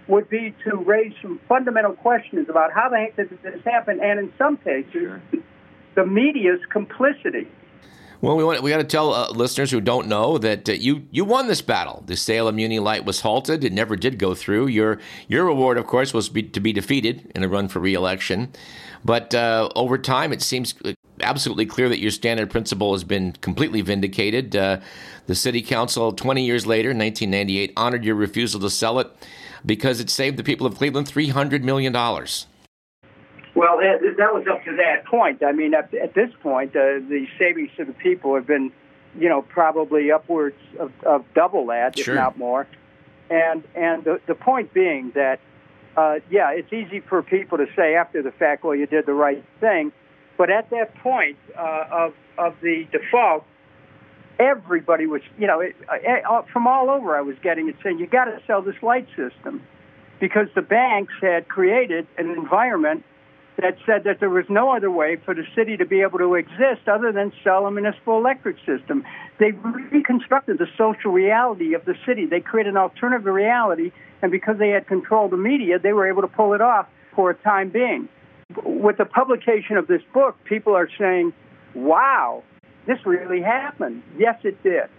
would 0.07 0.29
be 0.29 0.53
to 0.65 0.75
raise 0.77 1.13
some 1.21 1.39
fundamental 1.47 1.93
questions 1.93 2.49
about 2.49 2.73
how 2.73 2.89
the 2.89 2.97
heck 2.97 3.15
did 3.15 3.29
this 3.41 3.63
happen, 3.63 3.99
and 4.03 4.19
in 4.19 4.33
some 4.37 4.57
cases, 4.57 4.91
sure. 4.91 5.21
the 5.95 6.05
media's 6.05 6.59
complicity. 6.69 7.47
Well, 8.19 8.37
we, 8.37 8.43
want, 8.43 8.63
we 8.63 8.69
got 8.69 8.77
to 8.77 8.85
tell 8.85 9.13
uh, 9.13 9.29
listeners 9.31 9.69
who 9.71 9.81
don't 9.81 10.07
know 10.07 10.37
that 10.37 10.69
uh, 10.69 10.73
you 10.73 11.05
you 11.11 11.25
won 11.25 11.47
this 11.47 11.61
battle. 11.61 12.03
The 12.05 12.15
Salem 12.15 12.55
Muni 12.55 12.79
Light 12.79 13.03
was 13.03 13.21
halted; 13.21 13.63
it 13.63 13.73
never 13.73 13.95
did 13.95 14.17
go 14.17 14.33
through. 14.33 14.67
Your 14.67 14.99
your 15.27 15.45
reward, 15.45 15.77
of 15.77 15.87
course, 15.87 16.13
was 16.13 16.29
be, 16.29 16.43
to 16.43 16.59
be 16.61 16.71
defeated 16.71 17.31
in 17.35 17.43
a 17.43 17.49
run 17.49 17.67
for 17.67 17.79
reelection. 17.79 18.53
But 19.03 19.35
uh, 19.35 19.69
over 19.75 19.97
time, 19.97 20.31
it 20.31 20.41
seems 20.41 20.73
absolutely 21.21 21.65
clear 21.65 21.89
that 21.89 21.99
your 21.99 22.11
standard 22.11 22.49
principle 22.49 22.93
has 22.93 23.03
been 23.03 23.33
completely 23.41 23.81
vindicated. 23.81 24.55
Uh, 24.55 24.79
the 25.27 25.35
City 25.35 25.61
Council, 25.61 26.11
20 26.11 26.45
years 26.45 26.65
later, 26.65 26.89
1998, 26.89 27.73
honored 27.77 28.03
your 28.03 28.15
refusal 28.15 28.59
to 28.61 28.69
sell 28.69 28.99
it 28.99 29.11
because 29.65 29.99
it 29.99 30.09
saved 30.09 30.37
the 30.37 30.43
people 30.43 30.67
of 30.67 30.75
Cleveland 30.75 31.07
$300 31.07 31.63
million. 31.63 31.93
Well, 31.93 33.77
that 33.77 34.33
was 34.33 34.45
up 34.51 34.63
to 34.65 34.75
that 34.77 35.05
point. 35.05 35.43
I 35.43 35.51
mean, 35.51 35.73
at, 35.73 35.93
at 35.93 36.15
this 36.15 36.31
point, 36.41 36.75
uh, 36.75 36.99
the 37.07 37.27
savings 37.37 37.69
to 37.77 37.85
the 37.85 37.93
people 37.93 38.33
have 38.33 38.47
been, 38.47 38.71
you 39.17 39.29
know, 39.29 39.43
probably 39.43 40.11
upwards 40.11 40.57
of, 40.79 40.91
of 41.05 41.23
double 41.35 41.67
that, 41.67 41.97
sure. 41.97 42.15
if 42.15 42.19
not 42.19 42.37
more. 42.37 42.67
And 43.29 43.63
and 43.75 44.03
the, 44.03 44.19
the 44.27 44.35
point 44.35 44.73
being 44.73 45.11
that, 45.15 45.39
uh, 45.95 46.15
yeah, 46.29 46.51
it's 46.51 46.73
easy 46.73 46.99
for 46.99 47.21
people 47.21 47.59
to 47.59 47.67
say 47.75 47.95
after 47.95 48.21
the 48.23 48.31
fact, 48.31 48.63
well, 48.63 48.75
you 48.75 48.87
did 48.87 49.05
the 49.05 49.13
right 49.13 49.43
thing. 49.59 49.91
But 50.37 50.49
at 50.49 50.69
that 50.71 50.95
point 50.95 51.37
uh, 51.57 51.85
of 51.91 52.13
of 52.37 52.55
the 52.61 52.87
default, 52.91 53.45
everybody 54.39 55.05
was, 55.05 55.21
you 55.37 55.47
know, 55.47 55.59
it, 55.59 55.75
uh, 55.89 56.41
from 56.51 56.67
all 56.67 56.89
over 56.89 57.15
I 57.15 57.21
was 57.21 57.35
getting 57.43 57.69
it 57.69 57.75
saying, 57.83 57.99
you 57.99 58.07
got 58.07 58.25
to 58.25 58.39
sell 58.47 58.61
this 58.61 58.81
light 58.81 59.07
system 59.15 59.61
because 60.19 60.47
the 60.55 60.61
banks 60.61 61.13
had 61.21 61.47
created 61.47 62.07
an 62.17 62.31
environment 62.31 63.03
that 63.61 63.77
said 63.85 64.03
that 64.05 64.19
there 64.19 64.29
was 64.29 64.45
no 64.49 64.75
other 64.75 64.89
way 64.89 65.15
for 65.23 65.35
the 65.35 65.43
city 65.55 65.77
to 65.77 65.85
be 65.85 66.01
able 66.01 66.17
to 66.17 66.33
exist 66.33 66.87
other 66.87 67.11
than 67.11 67.31
sell 67.43 67.67
a 67.67 67.71
municipal 67.71 68.17
electric 68.17 68.57
system. 68.65 69.03
They 69.39 69.51
reconstructed 69.51 70.57
the 70.57 70.67
social 70.77 71.11
reality 71.11 71.75
of 71.75 71.85
the 71.85 71.95
city. 72.05 72.25
They 72.25 72.39
created 72.39 72.71
an 72.71 72.77
alternative 72.77 73.25
reality, 73.25 73.91
and 74.21 74.31
because 74.31 74.57
they 74.57 74.69
had 74.69 74.87
control 74.87 75.25
of 75.25 75.31
the 75.31 75.37
media, 75.37 75.77
they 75.77 75.93
were 75.93 76.07
able 76.07 76.23
to 76.23 76.27
pull 76.27 76.53
it 76.53 76.61
off 76.61 76.87
for 77.15 77.29
a 77.29 77.35
time 77.35 77.69
being. 77.69 78.09
With 78.65 78.97
the 78.97 79.05
publication 79.05 79.77
of 79.77 79.87
this 79.87 80.01
book, 80.13 80.35
people 80.45 80.75
are 80.75 80.89
saying, 80.99 81.33
wow, 81.73 82.43
this 82.87 82.97
really 83.05 83.41
happened. 83.41 84.03
Yes, 84.17 84.35
it 84.43 84.61
did. 84.63 84.89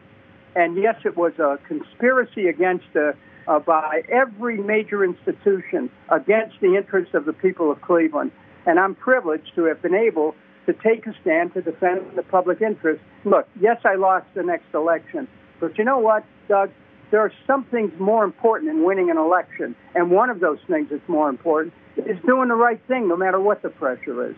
And 0.57 0.77
yes, 0.77 0.97
it 1.05 1.17
was 1.17 1.33
a 1.39 1.59
conspiracy 1.67 2.47
against 2.47 2.87
uh, 2.97 3.13
uh, 3.47 3.59
by 3.59 4.03
every 4.09 4.57
major 4.59 5.05
institution 5.05 5.91
against 6.11 6.61
the 6.61 6.77
interests 6.77 7.15
of 7.15 7.25
the 7.25 7.33
people 7.33 7.71
of 7.71 7.81
Cleveland. 7.83 8.31
And 8.67 8.79
I'm 8.79 8.95
privileged 8.95 9.55
to 9.57 9.65
have 9.65 9.83
been 9.83 9.95
able 9.95 10.35
to 10.67 10.73
take 10.73 11.07
a 11.07 11.15
stand 11.21 11.53
to 11.55 11.61
defend 11.61 12.17
the 12.17 12.23
public 12.23 12.63
interest. 12.63 13.03
Look, 13.25 13.47
yes, 13.61 13.79
I 13.85 13.97
lost 13.97 14.27
the 14.35 14.43
next 14.43 14.73
election, 14.73 15.29
but 15.61 15.77
you 15.77 15.85
know 15.85 15.99
what, 15.99 16.25
Doug? 16.49 16.71
There 17.15 17.23
are 17.23 17.33
some 17.47 17.63
things 17.67 17.93
more 18.01 18.25
important 18.25 18.69
than 18.69 18.83
winning 18.83 19.09
an 19.09 19.19
election. 19.19 19.77
And 19.95 20.11
one 20.11 20.31
of 20.31 20.41
those 20.41 20.59
things 20.67 20.89
that's 20.91 21.09
more 21.09 21.29
important 21.29 21.73
is 21.97 22.17
doing 22.27 22.49
the 22.49 22.57
right 22.57 22.81
thing 22.89 23.07
no 23.07 23.17
matter 23.17 23.39
what 23.39 23.63
the 23.63 23.69
pressure 23.69 24.31
is. 24.31 24.35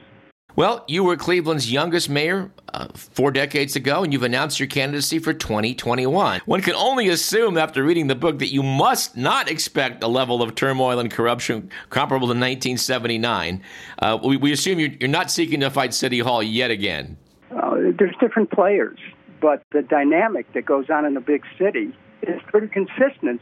Well, 0.57 0.85
you 0.87 1.03
were 1.03 1.17
Cleveland's 1.17 1.73
youngest 1.73 2.11
mayor 2.11 2.51
uh, 2.75 2.89
four 2.95 3.31
decades 3.31 3.77
ago, 3.77 4.05
and 4.05 4.13
you've 4.13 4.25
announced 4.25 4.61
your 4.61 4.67
candidacy 4.67 5.19
for 5.21 5.33
2021. 5.33 6.43
One 6.45 6.61
can 6.61 6.75
only 6.75 7.09
assume 7.09 7.57
after 7.57 7.83
reading 7.83 8.09
the 8.09 8.15
book 8.15 8.41
that 8.41 8.53
you 8.53 8.63
must 8.63 9.17
not 9.17 9.51
expect 9.51 10.05
a 10.05 10.09
level 10.09 10.43
of 10.43 10.55
turmoil 10.55 10.99
and 10.99 11.11
corruption 11.11 11.71
comparable 11.89 12.27
to 12.27 12.33
1979. 12.33 13.63
Uh, 14.01 14.19
we, 14.23 14.37
we, 14.37 14.53
assume 14.53 14.79
you're, 14.81 14.93
you're, 15.01 15.09
not 15.09 15.31
seeking 15.31 15.61
to 15.61 15.71
fight 15.71 15.95
City 15.95 16.19
Hall 16.19 16.43
yet 16.43 16.71
again. 16.71 17.17
Uh, 17.51 17.77
there's 17.99 18.15
different 18.21 18.51
players, 18.51 18.99
but 19.41 19.63
the 19.73 19.81
dynamic 19.81 20.53
that 20.53 20.67
goes 20.67 20.91
on 20.91 21.07
in 21.07 21.17
a 21.17 21.23
big 21.23 21.43
city 21.59 21.95
is 22.23 22.41
pretty 22.49 22.69
consistent. 22.69 23.41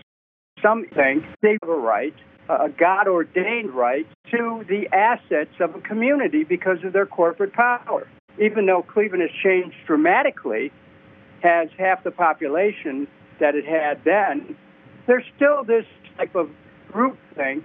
Some 0.63 0.87
think 0.95 1.25
they 1.43 1.59
have 1.63 1.69
a 1.69 1.77
right 1.77 2.15
a 2.49 2.69
God 2.69 3.09
ordained 3.09 3.71
right 3.71 4.07
to 4.31 4.65
the 4.69 4.87
assets 4.93 5.55
of 5.61 5.75
a 5.75 5.81
community 5.81 6.45
because 6.45 6.79
of 6.85 6.93
their 6.93 7.07
corporate 7.07 7.53
power. 7.53 8.07
Even 8.41 8.67
though 8.67 8.83
Cleveland 8.83 9.23
has 9.23 9.31
changed 9.43 9.77
dramatically, 9.87 10.73
has 11.43 11.69
half 11.79 12.03
the 12.05 12.11
population 12.11 13.07
that 13.41 13.55
it 13.55 13.65
had 13.65 14.03
then, 14.05 14.57
there's 15.07 15.25
still 15.37 15.65
this 15.65 15.85
type 16.17 16.35
of 16.35 16.51
group 16.91 17.19
thing 17.35 17.65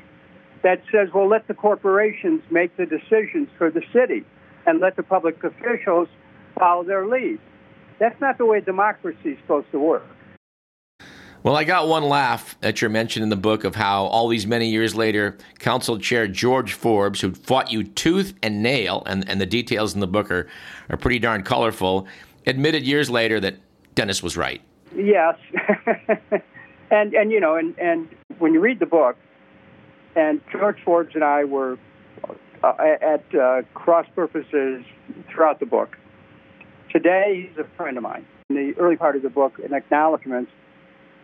that 0.63 0.82
says, 0.91 1.10
well, 1.13 1.28
let 1.28 1.48
the 1.48 1.54
corporations 1.54 2.41
make 2.52 2.76
the 2.78 2.86
decisions 2.86 3.48
for 3.58 3.72
the 3.72 3.82
city 3.93 4.26
and 4.65 4.80
let 4.80 4.95
the 4.95 5.04
public 5.04 5.41
officials 5.43 6.08
follow 6.58 6.84
their 6.84 7.08
lead. 7.08 7.39
That's 8.00 8.19
not 8.19 8.38
the 8.38 8.45
way 8.45 8.62
democracy 8.62 9.32
is 9.32 9.38
supposed 9.41 9.72
to 9.72 9.80
work. 9.80 10.06
Well, 11.41 11.56
I 11.56 11.63
got 11.63 11.88
one 11.88 12.04
laugh 12.04 12.58
at 12.62 12.82
your 12.82 12.89
mention 12.89 13.23
in 13.23 13.30
the 13.30 13.38
book 13.38 13.63
of 13.63 13.73
how 13.73 14.06
all 14.06 14.28
these 14.28 14.45
many 14.45 14.67
years 14.67 14.93
later, 14.93 15.38
Council 15.58 15.97
Chair 15.97 16.28
George 16.28 16.73
Forbes, 16.73 17.21
who 17.21 17.34
fought 17.34 17.71
you 17.71 17.86
tooth 17.86 18.34
and 18.43 18.62
nail, 18.62 19.04
and, 19.06 19.28
and 19.30 19.39
the 19.39 19.45
details 19.45 19.93
in 19.93 20.02
the 20.02 20.08
book 20.08 20.30
are, 20.32 20.49
are 20.89 20.97
pretty 20.97 21.17
darn 21.17 21.43
colorful, 21.43 22.08
admitted 22.45 22.86
years 22.86 23.10
later 23.10 23.39
that 23.39 23.56
Dennis 23.95 24.21
was 24.21 24.36
right. 24.36 24.62
Yes. 24.93 25.38
and, 26.91 27.13
and, 27.13 27.32
you 27.32 27.39
know, 27.39 27.56
and, 27.56 27.78
and 27.80 28.10
when 28.39 28.54
you 28.54 28.60
read 28.60 28.80
the 28.80 28.86
book, 28.86 29.15
and 30.17 30.41
George 30.52 30.78
Forbes 30.84 31.15
and 31.15 31.23
I 31.23 31.45
were 31.45 31.78
uh, 32.63 32.73
at 33.02 33.23
uh, 33.34 33.62
cross 33.73 34.08
purposes 34.13 34.84
throughout 35.32 35.62
the 35.62 35.65
book. 35.65 35.97
Today, 36.91 37.47
he's 37.47 37.58
a 37.58 37.67
friend 37.78 37.95
of 37.95 38.04
mine. 38.04 38.25
In 38.49 38.58
the 38.58 38.73
early 38.78 38.97
part 38.97 39.15
of 39.15 39.21
the 39.21 39.30
book, 39.30 39.58
in 39.63 39.73
acknowledgments, 39.73 40.52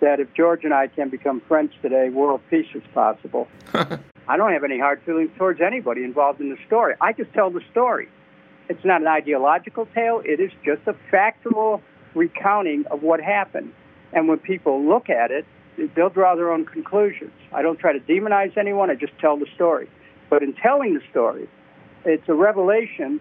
that 0.01 0.19
if 0.19 0.33
George 0.33 0.63
and 0.63 0.73
I 0.73 0.87
can 0.87 1.09
become 1.09 1.41
friends 1.47 1.71
today, 1.81 2.09
world 2.09 2.41
peace 2.49 2.67
is 2.73 2.83
possible. 2.93 3.47
I 3.73 4.37
don't 4.37 4.51
have 4.51 4.63
any 4.63 4.79
hard 4.79 5.01
feelings 5.03 5.29
towards 5.37 5.61
anybody 5.61 6.03
involved 6.03 6.41
in 6.41 6.49
the 6.49 6.57
story. 6.65 6.95
I 7.01 7.13
just 7.13 7.31
tell 7.33 7.49
the 7.49 7.61
story. 7.71 8.07
It's 8.69 8.83
not 8.83 9.01
an 9.01 9.07
ideological 9.07 9.87
tale, 9.93 10.21
it 10.25 10.39
is 10.39 10.51
just 10.63 10.81
a 10.87 10.95
factual 11.11 11.81
recounting 12.15 12.85
of 12.89 13.03
what 13.03 13.21
happened. 13.21 13.71
And 14.13 14.27
when 14.27 14.39
people 14.39 14.83
look 14.83 15.09
at 15.09 15.29
it, 15.29 15.45
they'll 15.95 16.09
draw 16.09 16.35
their 16.35 16.51
own 16.51 16.65
conclusions. 16.65 17.33
I 17.53 17.61
don't 17.61 17.77
try 17.77 17.93
to 17.93 17.99
demonize 17.99 18.57
anyone, 18.57 18.89
I 18.89 18.95
just 18.95 19.17
tell 19.19 19.37
the 19.37 19.47
story. 19.53 19.89
But 20.29 20.41
in 20.41 20.53
telling 20.53 20.95
the 20.95 21.01
story, 21.11 21.47
it's 22.05 22.27
a 22.27 22.33
revelation 22.33 23.19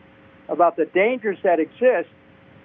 about 0.48 0.76
the 0.76 0.86
dangers 0.86 1.38
that 1.42 1.60
exist 1.60 2.08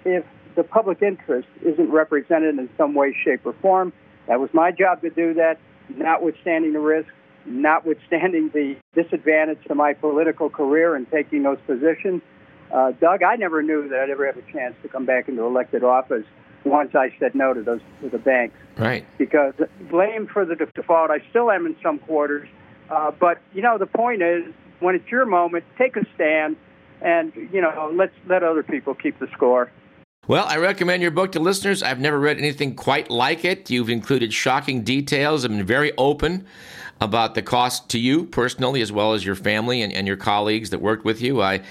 if 0.04 0.24
the 0.56 0.64
public 0.64 1.02
interest 1.02 1.48
isn't 1.62 1.90
represented 1.90 2.58
in 2.58 2.68
some 2.76 2.94
way, 2.94 3.14
shape, 3.24 3.44
or 3.44 3.54
form. 3.60 3.92
That 4.26 4.40
was 4.40 4.50
my 4.52 4.70
job 4.70 5.02
to 5.02 5.10
do 5.10 5.34
that, 5.34 5.58
notwithstanding 5.88 6.72
the 6.72 6.80
risk, 6.80 7.08
notwithstanding 7.46 8.50
the 8.52 8.76
disadvantage 8.94 9.58
to 9.68 9.74
my 9.74 9.94
political 9.94 10.50
career 10.50 10.96
in 10.96 11.06
taking 11.06 11.42
those 11.42 11.58
positions. 11.66 12.22
Uh, 12.72 12.92
Doug, 12.92 13.22
I 13.22 13.36
never 13.36 13.62
knew 13.62 13.88
that 13.88 13.98
I'd 13.98 14.10
ever 14.10 14.26
have 14.26 14.36
a 14.36 14.52
chance 14.52 14.74
to 14.82 14.88
come 14.88 15.04
back 15.04 15.28
into 15.28 15.42
elected 15.42 15.82
office 15.82 16.24
once 16.64 16.94
I 16.94 17.12
said 17.18 17.34
no 17.34 17.54
to 17.54 17.62
those 17.62 17.80
to 18.02 18.08
the 18.10 18.18
banks. 18.18 18.56
Right. 18.76 19.04
Because 19.18 19.54
blame 19.90 20.28
for 20.32 20.44
the 20.44 20.54
default, 20.54 21.10
I 21.10 21.18
still 21.30 21.50
am 21.50 21.66
in 21.66 21.76
some 21.82 21.98
quarters. 21.98 22.48
Uh, 22.90 23.10
but 23.10 23.38
you 23.52 23.62
know, 23.62 23.78
the 23.78 23.86
point 23.86 24.22
is, 24.22 24.44
when 24.80 24.94
it's 24.94 25.10
your 25.10 25.26
moment, 25.26 25.64
take 25.78 25.96
a 25.96 26.04
stand, 26.14 26.56
and 27.00 27.32
you 27.52 27.60
know, 27.60 27.92
let's 27.94 28.14
let 28.28 28.42
other 28.42 28.62
people 28.62 28.94
keep 28.94 29.18
the 29.18 29.28
score. 29.32 29.70
Well, 30.30 30.46
I 30.46 30.58
recommend 30.58 31.02
your 31.02 31.10
book 31.10 31.32
to 31.32 31.40
listeners. 31.40 31.82
I've 31.82 31.98
never 31.98 32.16
read 32.16 32.38
anything 32.38 32.76
quite 32.76 33.10
like 33.10 33.44
it. 33.44 33.68
You've 33.68 33.90
included 33.90 34.32
shocking 34.32 34.84
details 34.84 35.42
and 35.42 35.56
been 35.56 35.66
very 35.66 35.90
open 35.98 36.46
about 37.00 37.34
the 37.34 37.42
cost 37.42 37.88
to 37.88 37.98
you 37.98 38.26
personally, 38.26 38.80
as 38.80 38.92
well 38.92 39.12
as 39.12 39.26
your 39.26 39.34
family 39.34 39.82
and, 39.82 39.92
and 39.92 40.06
your 40.06 40.16
colleagues 40.16 40.70
that 40.70 40.80
worked 40.80 41.04
with 41.04 41.20
you. 41.20 41.42
I, 41.42 41.62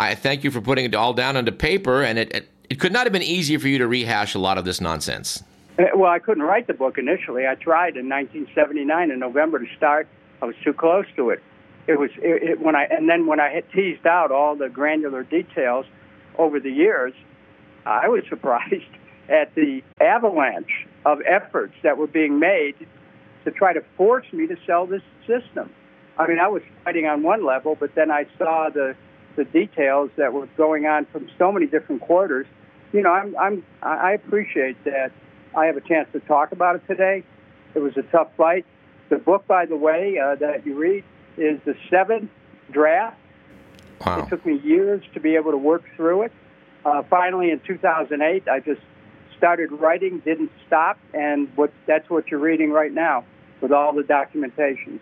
I 0.00 0.16
thank 0.16 0.42
you 0.42 0.50
for 0.50 0.60
putting 0.60 0.84
it 0.84 0.96
all 0.96 1.12
down 1.12 1.36
onto 1.36 1.52
paper, 1.52 2.02
and 2.02 2.18
it, 2.18 2.34
it 2.34 2.48
it 2.68 2.80
could 2.80 2.90
not 2.90 3.04
have 3.04 3.12
been 3.12 3.22
easier 3.22 3.60
for 3.60 3.68
you 3.68 3.78
to 3.78 3.86
rehash 3.86 4.34
a 4.34 4.40
lot 4.40 4.58
of 4.58 4.64
this 4.64 4.80
nonsense. 4.80 5.44
Uh, 5.78 5.84
well, 5.94 6.10
I 6.10 6.18
couldn't 6.18 6.42
write 6.42 6.66
the 6.66 6.74
book 6.74 6.98
initially. 6.98 7.46
I 7.46 7.54
tried 7.54 7.96
in 7.96 8.08
1979 8.08 9.12
in 9.12 9.20
November 9.20 9.60
to 9.60 9.76
start. 9.76 10.08
I 10.42 10.46
was 10.46 10.56
too 10.64 10.72
close 10.72 11.06
to 11.14 11.30
it. 11.30 11.40
It 11.86 12.00
was 12.00 12.10
it, 12.16 12.42
it, 12.42 12.60
when 12.60 12.74
I 12.74 12.86
and 12.86 13.08
then 13.08 13.28
when 13.28 13.38
I 13.38 13.50
had 13.50 13.70
teased 13.70 14.08
out 14.08 14.32
all 14.32 14.56
the 14.56 14.68
granular 14.68 15.22
details 15.22 15.86
over 16.36 16.58
the 16.58 16.72
years, 16.72 17.14
I 17.88 18.08
was 18.08 18.22
surprised 18.28 18.84
at 19.28 19.54
the 19.54 19.82
avalanche 20.00 20.86
of 21.04 21.20
efforts 21.26 21.74
that 21.82 21.96
were 21.96 22.06
being 22.06 22.38
made 22.38 22.74
to 23.44 23.50
try 23.50 23.72
to 23.72 23.82
force 23.96 24.26
me 24.32 24.46
to 24.46 24.56
sell 24.66 24.86
this 24.86 25.02
system. 25.26 25.70
I 26.18 26.26
mean, 26.26 26.38
I 26.38 26.48
was 26.48 26.62
fighting 26.84 27.06
on 27.06 27.22
one 27.22 27.44
level, 27.44 27.76
but 27.78 27.94
then 27.94 28.10
I 28.10 28.26
saw 28.36 28.68
the 28.70 28.94
the 29.36 29.44
details 29.44 30.10
that 30.16 30.32
were 30.32 30.48
going 30.56 30.86
on 30.86 31.06
from 31.06 31.28
so 31.38 31.52
many 31.52 31.66
different 31.66 32.02
quarters. 32.02 32.46
You 32.92 33.02
know, 33.02 33.12
I'm 33.12 33.36
I'm 33.36 33.64
I 33.82 34.12
appreciate 34.12 34.82
that 34.84 35.12
I 35.56 35.66
have 35.66 35.76
a 35.76 35.80
chance 35.80 36.08
to 36.12 36.20
talk 36.20 36.52
about 36.52 36.76
it 36.76 36.86
today. 36.88 37.22
It 37.74 37.78
was 37.78 37.96
a 37.96 38.02
tough 38.02 38.28
fight. 38.36 38.66
The 39.10 39.16
book, 39.16 39.46
by 39.46 39.64
the 39.64 39.76
way, 39.76 40.18
uh, 40.18 40.34
that 40.36 40.66
you 40.66 40.76
read 40.76 41.04
is 41.36 41.60
the 41.64 41.74
seventh 41.88 42.30
draft. 42.70 43.16
Wow. 44.04 44.22
It 44.22 44.28
took 44.28 44.44
me 44.44 44.58
years 44.58 45.02
to 45.14 45.20
be 45.20 45.36
able 45.36 45.52
to 45.52 45.56
work 45.56 45.84
through 45.96 46.22
it. 46.22 46.32
Uh, 46.84 47.02
finally, 47.10 47.50
in 47.50 47.60
2008, 47.60 48.48
I 48.48 48.60
just 48.60 48.80
started 49.36 49.70
writing, 49.72 50.20
didn't 50.20 50.50
stop, 50.66 50.98
and 51.14 51.48
what, 51.56 51.72
that's 51.86 52.08
what 52.10 52.28
you're 52.28 52.40
reading 52.40 52.70
right 52.70 52.92
now 52.92 53.24
with 53.60 53.72
all 53.72 53.92
the 53.92 54.02
documentation. 54.02 55.00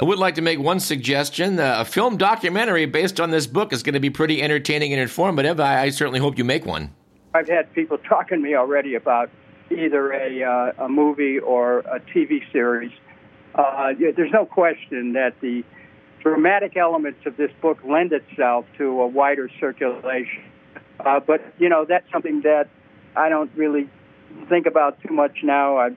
I 0.00 0.04
would 0.04 0.18
like 0.18 0.36
to 0.36 0.42
make 0.42 0.60
one 0.60 0.78
suggestion. 0.78 1.58
Uh, 1.58 1.76
a 1.80 1.84
film 1.84 2.16
documentary 2.16 2.86
based 2.86 3.20
on 3.20 3.30
this 3.30 3.48
book 3.48 3.72
is 3.72 3.82
going 3.82 3.94
to 3.94 4.00
be 4.00 4.10
pretty 4.10 4.42
entertaining 4.42 4.92
and 4.92 5.02
informative. 5.02 5.58
I, 5.58 5.82
I 5.82 5.90
certainly 5.90 6.20
hope 6.20 6.38
you 6.38 6.44
make 6.44 6.64
one. 6.64 6.94
I've 7.34 7.48
had 7.48 7.72
people 7.74 7.98
talking 8.08 8.38
to 8.38 8.42
me 8.42 8.54
already 8.54 8.94
about 8.94 9.30
either 9.70 10.12
a, 10.12 10.42
uh, 10.42 10.84
a 10.84 10.88
movie 10.88 11.38
or 11.38 11.80
a 11.80 12.00
TV 12.14 12.40
series. 12.52 12.92
Uh, 13.54 13.92
there's 13.98 14.32
no 14.32 14.46
question 14.46 15.14
that 15.14 15.34
the 15.40 15.64
dramatic 16.28 16.76
elements 16.76 17.20
of 17.24 17.36
this 17.36 17.50
book 17.62 17.78
lend 17.88 18.12
itself 18.12 18.66
to 18.76 19.00
a 19.00 19.06
wider 19.06 19.48
circulation. 19.58 20.44
Uh, 21.00 21.20
but, 21.20 21.40
you 21.58 21.68
know, 21.68 21.86
that's 21.88 22.04
something 22.12 22.42
that 22.42 22.68
I 23.16 23.28
don't 23.28 23.50
really 23.56 23.88
think 24.48 24.66
about 24.66 25.00
too 25.00 25.14
much 25.14 25.38
now. 25.42 25.78
I, 25.78 25.90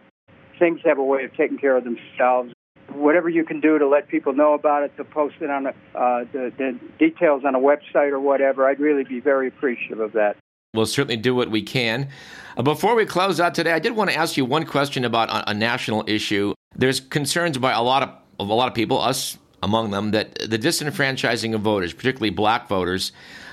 things 0.57 0.79
have 0.85 0.97
a 0.97 1.03
way 1.03 1.25
of 1.25 1.35
taking 1.35 1.57
care 1.57 1.75
of 1.75 1.83
themselves. 1.83 2.53
Whatever 2.93 3.29
you 3.29 3.43
can 3.43 3.59
do 3.59 3.77
to 3.77 3.87
let 3.87 4.07
people 4.07 4.33
know 4.33 4.53
about 4.53 4.83
it, 4.83 4.95
to 4.97 5.03
post 5.03 5.35
it 5.41 5.49
on 5.49 5.67
a, 5.67 5.69
uh, 5.95 6.25
the, 6.31 6.51
the 6.57 6.79
details 6.97 7.43
on 7.45 7.55
a 7.55 7.59
website 7.59 8.11
or 8.11 8.19
whatever, 8.19 8.67
I'd 8.67 8.79
really 8.79 9.03
be 9.03 9.19
very 9.19 9.47
appreciative 9.47 9.99
of 9.99 10.13
that. 10.13 10.37
We'll 10.73 10.85
certainly 10.85 11.17
do 11.17 11.35
what 11.35 11.51
we 11.51 11.61
can. 11.61 12.07
Uh, 12.55 12.61
before 12.61 12.95
we 12.95 13.05
close 13.05 13.41
out 13.41 13.53
today, 13.53 13.73
I 13.73 13.79
did 13.79 13.95
want 13.95 14.09
to 14.11 14.15
ask 14.15 14.37
you 14.37 14.45
one 14.45 14.65
question 14.65 15.03
about 15.03 15.27
a, 15.49 15.53
national 15.53 16.05
issue. 16.07 16.53
There's 16.75 17.01
concerns 17.01 17.57
by 17.57 17.73
a 17.73 17.81
lot 17.81 18.03
of, 18.03 18.09
of 18.39 18.47
a 18.47 18.53
lot 18.53 18.69
of 18.69 18.73
people, 18.73 18.97
us 19.01 19.37
among 19.63 19.91
them, 19.91 20.11
that 20.11 20.37
the 20.49 20.57
disenfranchising 20.57 21.53
of 21.53 21.61
voters, 21.61 21.93
particularly 21.93 22.29
black 22.29 22.67
voters, 22.67 23.11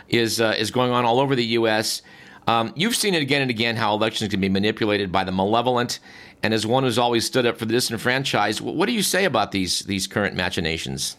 is 0.08 0.40
uh, 0.40 0.54
is 0.58 0.70
going 0.70 0.90
on 0.90 1.04
all 1.04 1.20
over 1.20 1.34
the 1.34 1.44
U.S. 1.44 2.02
Um, 2.46 2.72
you've 2.76 2.96
seen 2.96 3.14
it 3.14 3.22
again 3.22 3.42
and 3.42 3.50
again 3.50 3.76
how 3.76 3.94
elections 3.94 4.30
can 4.30 4.40
be 4.40 4.48
manipulated 4.48 5.12
by 5.12 5.24
the 5.24 5.32
malevolent. 5.32 6.00
And 6.42 6.54
as 6.54 6.66
one 6.66 6.84
who's 6.84 6.98
always 6.98 7.26
stood 7.26 7.44
up 7.46 7.58
for 7.58 7.66
the 7.66 7.72
disenfranchised, 7.72 8.60
what 8.60 8.86
do 8.86 8.92
you 8.92 9.02
say 9.02 9.24
about 9.24 9.52
these 9.52 9.80
these 9.80 10.06
current 10.06 10.34
machinations? 10.34 11.16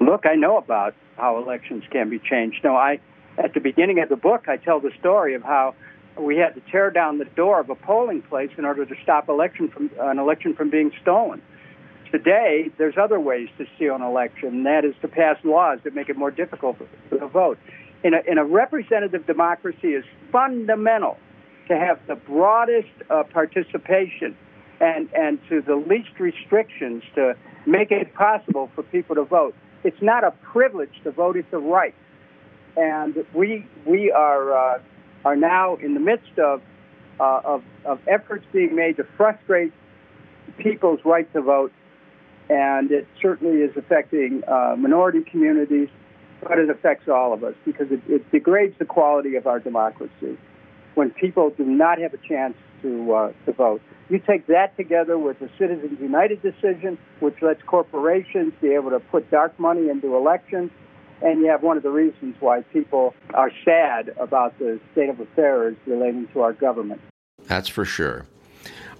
Look, 0.00 0.24
I 0.24 0.36
know 0.36 0.56
about 0.56 0.94
how 1.16 1.36
elections 1.38 1.84
can 1.90 2.08
be 2.08 2.18
changed. 2.18 2.64
No, 2.64 2.76
I 2.76 3.00
at 3.36 3.54
the 3.54 3.60
beginning 3.60 4.00
of 4.00 4.08
the 4.08 4.16
book, 4.16 4.48
I 4.48 4.56
tell 4.56 4.80
the 4.80 4.92
story 4.98 5.34
of 5.34 5.42
how 5.42 5.74
we 6.18 6.36
had 6.36 6.54
to 6.54 6.60
tear 6.70 6.90
down 6.90 7.18
the 7.18 7.24
door 7.24 7.60
of 7.60 7.70
a 7.70 7.74
polling 7.74 8.22
place 8.22 8.50
in 8.58 8.64
order 8.64 8.84
to 8.84 8.94
stop 9.02 9.28
election 9.28 9.68
from 9.68 9.90
an 10.00 10.18
election 10.18 10.54
from 10.54 10.70
being 10.70 10.92
stolen. 11.02 11.42
Today, 12.10 12.70
there's 12.76 12.96
other 13.00 13.20
ways 13.20 13.48
to 13.58 13.66
steal 13.76 13.94
an 13.94 14.02
election, 14.02 14.48
and 14.48 14.66
that 14.66 14.84
is 14.84 14.94
to 15.02 15.08
pass 15.08 15.36
laws 15.44 15.78
that 15.84 15.94
make 15.94 16.08
it 16.08 16.16
more 16.16 16.30
difficult 16.30 16.78
to 17.10 17.26
vote 17.28 17.58
in 18.02 18.14
a, 18.14 18.20
in 18.26 18.38
a 18.38 18.44
representative 18.44 19.26
democracy 19.26 19.88
is 19.88 20.04
fundamental 20.32 21.18
to 21.68 21.76
have 21.76 22.00
the 22.06 22.14
broadest 22.14 22.88
uh, 23.10 23.22
participation 23.24 24.36
and, 24.80 25.08
and 25.14 25.38
to 25.48 25.60
the 25.60 25.76
least 25.76 26.18
restrictions 26.18 27.02
to 27.14 27.36
make 27.66 27.90
it 27.90 28.14
possible 28.14 28.70
for 28.74 28.82
people 28.82 29.14
to 29.14 29.24
vote. 29.24 29.54
It's 29.84 30.00
not 30.00 30.24
a 30.24 30.30
privilege 30.30 30.92
to 31.04 31.10
vote, 31.10 31.36
it's 31.36 31.52
a 31.52 31.58
right. 31.58 31.94
And 32.76 33.24
we, 33.34 33.66
we 33.84 34.10
are, 34.10 34.76
uh, 34.76 34.78
are 35.24 35.36
now 35.36 35.76
in 35.76 35.94
the 35.94 36.00
midst 36.00 36.38
of, 36.38 36.62
uh, 37.18 37.40
of, 37.44 37.62
of 37.84 38.00
efforts 38.08 38.46
being 38.52 38.74
made 38.74 38.96
to 38.96 39.04
frustrate 39.16 39.72
people's 40.58 41.00
right 41.04 41.30
to 41.34 41.42
vote. 41.42 41.72
And 42.50 42.90
it 42.90 43.06
certainly 43.22 43.62
is 43.62 43.74
affecting 43.76 44.42
uh, 44.46 44.74
minority 44.76 45.22
communities 45.22 45.88
but 46.42 46.58
it 46.58 46.70
affects 46.70 47.08
all 47.08 47.32
of 47.32 47.44
us 47.44 47.54
because 47.64 47.90
it, 47.90 48.00
it 48.08 48.30
degrades 48.30 48.74
the 48.78 48.84
quality 48.84 49.36
of 49.36 49.46
our 49.46 49.60
democracy 49.60 50.36
when 50.94 51.10
people 51.10 51.50
do 51.50 51.64
not 51.64 51.98
have 51.98 52.14
a 52.14 52.18
chance 52.28 52.54
to 52.82 53.12
uh, 53.12 53.32
to 53.46 53.52
vote. 53.52 53.80
You 54.08 54.18
take 54.18 54.46
that 54.48 54.76
together 54.76 55.18
with 55.18 55.38
the 55.38 55.48
Citizens 55.58 56.00
United 56.00 56.42
decision, 56.42 56.98
which 57.20 57.36
lets 57.42 57.62
corporations 57.62 58.52
be 58.60 58.74
able 58.74 58.90
to 58.90 58.98
put 58.98 59.30
dark 59.30 59.58
money 59.60 59.88
into 59.88 60.16
elections, 60.16 60.70
and 61.22 61.40
you 61.40 61.46
have 61.46 61.62
one 61.62 61.76
of 61.76 61.82
the 61.82 61.90
reasons 61.90 62.34
why 62.40 62.62
people 62.72 63.14
are 63.34 63.52
sad 63.64 64.12
about 64.18 64.58
the 64.58 64.80
state 64.92 65.10
of 65.10 65.20
affairs 65.20 65.76
relating 65.86 66.26
to 66.32 66.40
our 66.40 66.52
government. 66.52 67.00
That's 67.46 67.68
for 67.68 67.84
sure. 67.84 68.26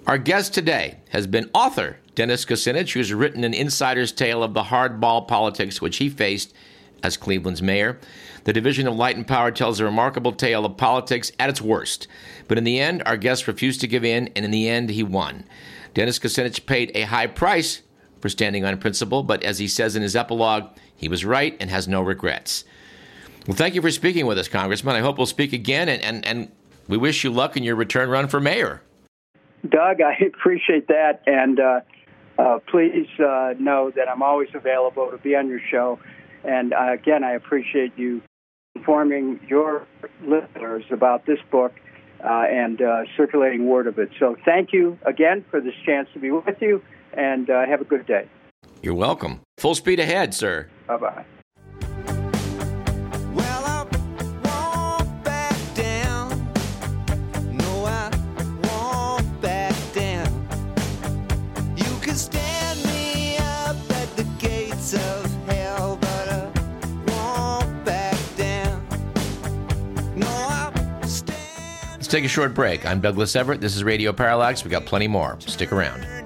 Our 0.07 0.19
guest 0.19 0.55
today 0.55 0.99
has 1.11 1.27
been 1.27 1.51
author 1.53 1.99
Dennis 2.15 2.45
Kucinich, 2.45 2.95
who's 2.95 3.13
written 3.13 3.45
an 3.45 3.55
insider's 3.55 4.13
tale 4.13 4.43
of 4.43 4.55
the 4.55 4.65
hardball 4.65 5.29
politics 5.29 5.81
which 5.81 5.99
he 5.99 6.09
faced 6.09 6.55
as 7.03 7.17
Cleveland's 7.17 7.63
mayor. 7.63 7.99
The 8.45 8.53
division 8.53 8.89
of 8.89 8.97
light 8.97 9.17
and 9.17 9.27
power 9.27 9.51
tells 9.51 9.79
a 9.79 9.85
remarkable 9.85 10.33
tale 10.33 10.65
of 10.65 10.79
politics 10.79 11.31
at 11.39 11.51
its 11.51 11.61
worst. 11.61 12.09
But 12.49 12.59
in 12.59 12.65
the 12.65 12.81
end, 12.81 13.03
our 13.05 13.19
guest 13.19 13.47
refused 13.47 13.83
to 13.83 13.87
give 13.87 14.05
in, 14.05 14.29
and 14.35 14.45
in 14.45 14.51
the 14.51 14.69
end, 14.69 14.91
he 14.91 15.03
won. 15.03 15.45
Dennis 15.93 16.19
Kucinich 16.19 16.67
paid 16.67 16.93
a 16.95 17.03
high 17.03 17.27
price 17.27 17.83
for 18.21 18.31
standing 18.31 18.65
on 18.65 18.79
principle, 18.79 19.23
but 19.23 19.45
as 19.45 19.59
he 19.59 19.69
says 19.69 19.97
in 19.97 20.03
his 20.03 20.17
epilogue, 20.17 20.71
he 20.97 21.09
was 21.09 21.25
right 21.25 21.57
and 21.61 21.71
has 21.71 21.87
no 21.87 22.03
regrets. 22.03 22.65
Well, 23.47 23.57
thank 23.57 23.75
you 23.75 23.83
for 23.83 23.91
speaking 23.91 24.27
with 24.27 24.39
us, 24.39 24.49
Congressman. 24.49 24.97
I 24.97 25.01
hope 25.01 25.19
we'll 25.19 25.27
speak 25.27 25.53
again, 25.53 25.89
and, 25.89 26.03
and, 26.03 26.27
and 26.27 26.53
we 26.89 26.97
wish 26.97 27.23
you 27.23 27.31
luck 27.31 27.57
in 27.57 27.63
your 27.63 27.77
return 27.77 28.09
run 28.09 28.29
for 28.29 28.41
mayor. 28.41 28.83
Doug, 29.69 30.01
I 30.01 30.15
appreciate 30.27 30.89
that, 30.89 31.23
and 31.27 31.61
uh, 31.61 31.81
uh, 32.39 32.59
please 32.71 33.09
uh, 33.19 33.55
know 33.59 33.91
that 33.95 34.09
I'm 34.09 34.23
always 34.23 34.49
available 34.55 35.11
to 35.11 35.19
be 35.19 35.35
on 35.37 35.49
your 35.49 35.61
show. 35.71 35.99
And 36.45 36.73
uh, 36.73 36.93
again, 36.93 37.23
I 37.23 37.33
appreciate 37.33 37.93
you 37.97 38.23
informing 38.75 39.41
your 39.49 39.87
listeners 40.23 40.85
about 40.91 41.27
this 41.27 41.39
book 41.51 41.75
uh, 42.25 42.45
and 42.49 42.81
uh, 42.81 43.03
circulating 43.17 43.67
word 43.67 43.87
of 43.87 43.99
it. 43.99 44.11
So 44.19 44.37
thank 44.45 44.73
you 44.73 44.99
again 45.07 45.45
for 45.51 45.61
this 45.61 45.75
chance 45.85 46.09
to 46.15 46.19
be 46.19 46.31
with 46.31 46.57
you, 46.61 46.83
and 47.13 47.51
uh, 47.51 47.67
have 47.67 47.81
a 47.81 47.85
good 47.85 48.07
day. 48.07 48.29
You're 48.83 48.95
welcome. 48.95 49.41
Full 49.59 49.75
speed 49.75 50.01
ahead, 50.01 50.35
sir. 50.35 50.69
Bye 50.87 50.97
bye. 50.97 51.25
Take 72.11 72.25
a 72.25 72.29
short 72.29 72.55
break. 72.55 72.85
I'm 72.85 73.01
Douglas 73.01 73.37
Everett. 73.37 73.61
This 73.61 73.77
is 73.77 73.85
Radio 73.85 74.13
Parallax. 74.13 74.65
We 74.65 74.71
got 74.71 74.85
plenty 74.85 75.07
more. 75.07 75.39
Stick 75.41 75.73
around. 75.73 76.20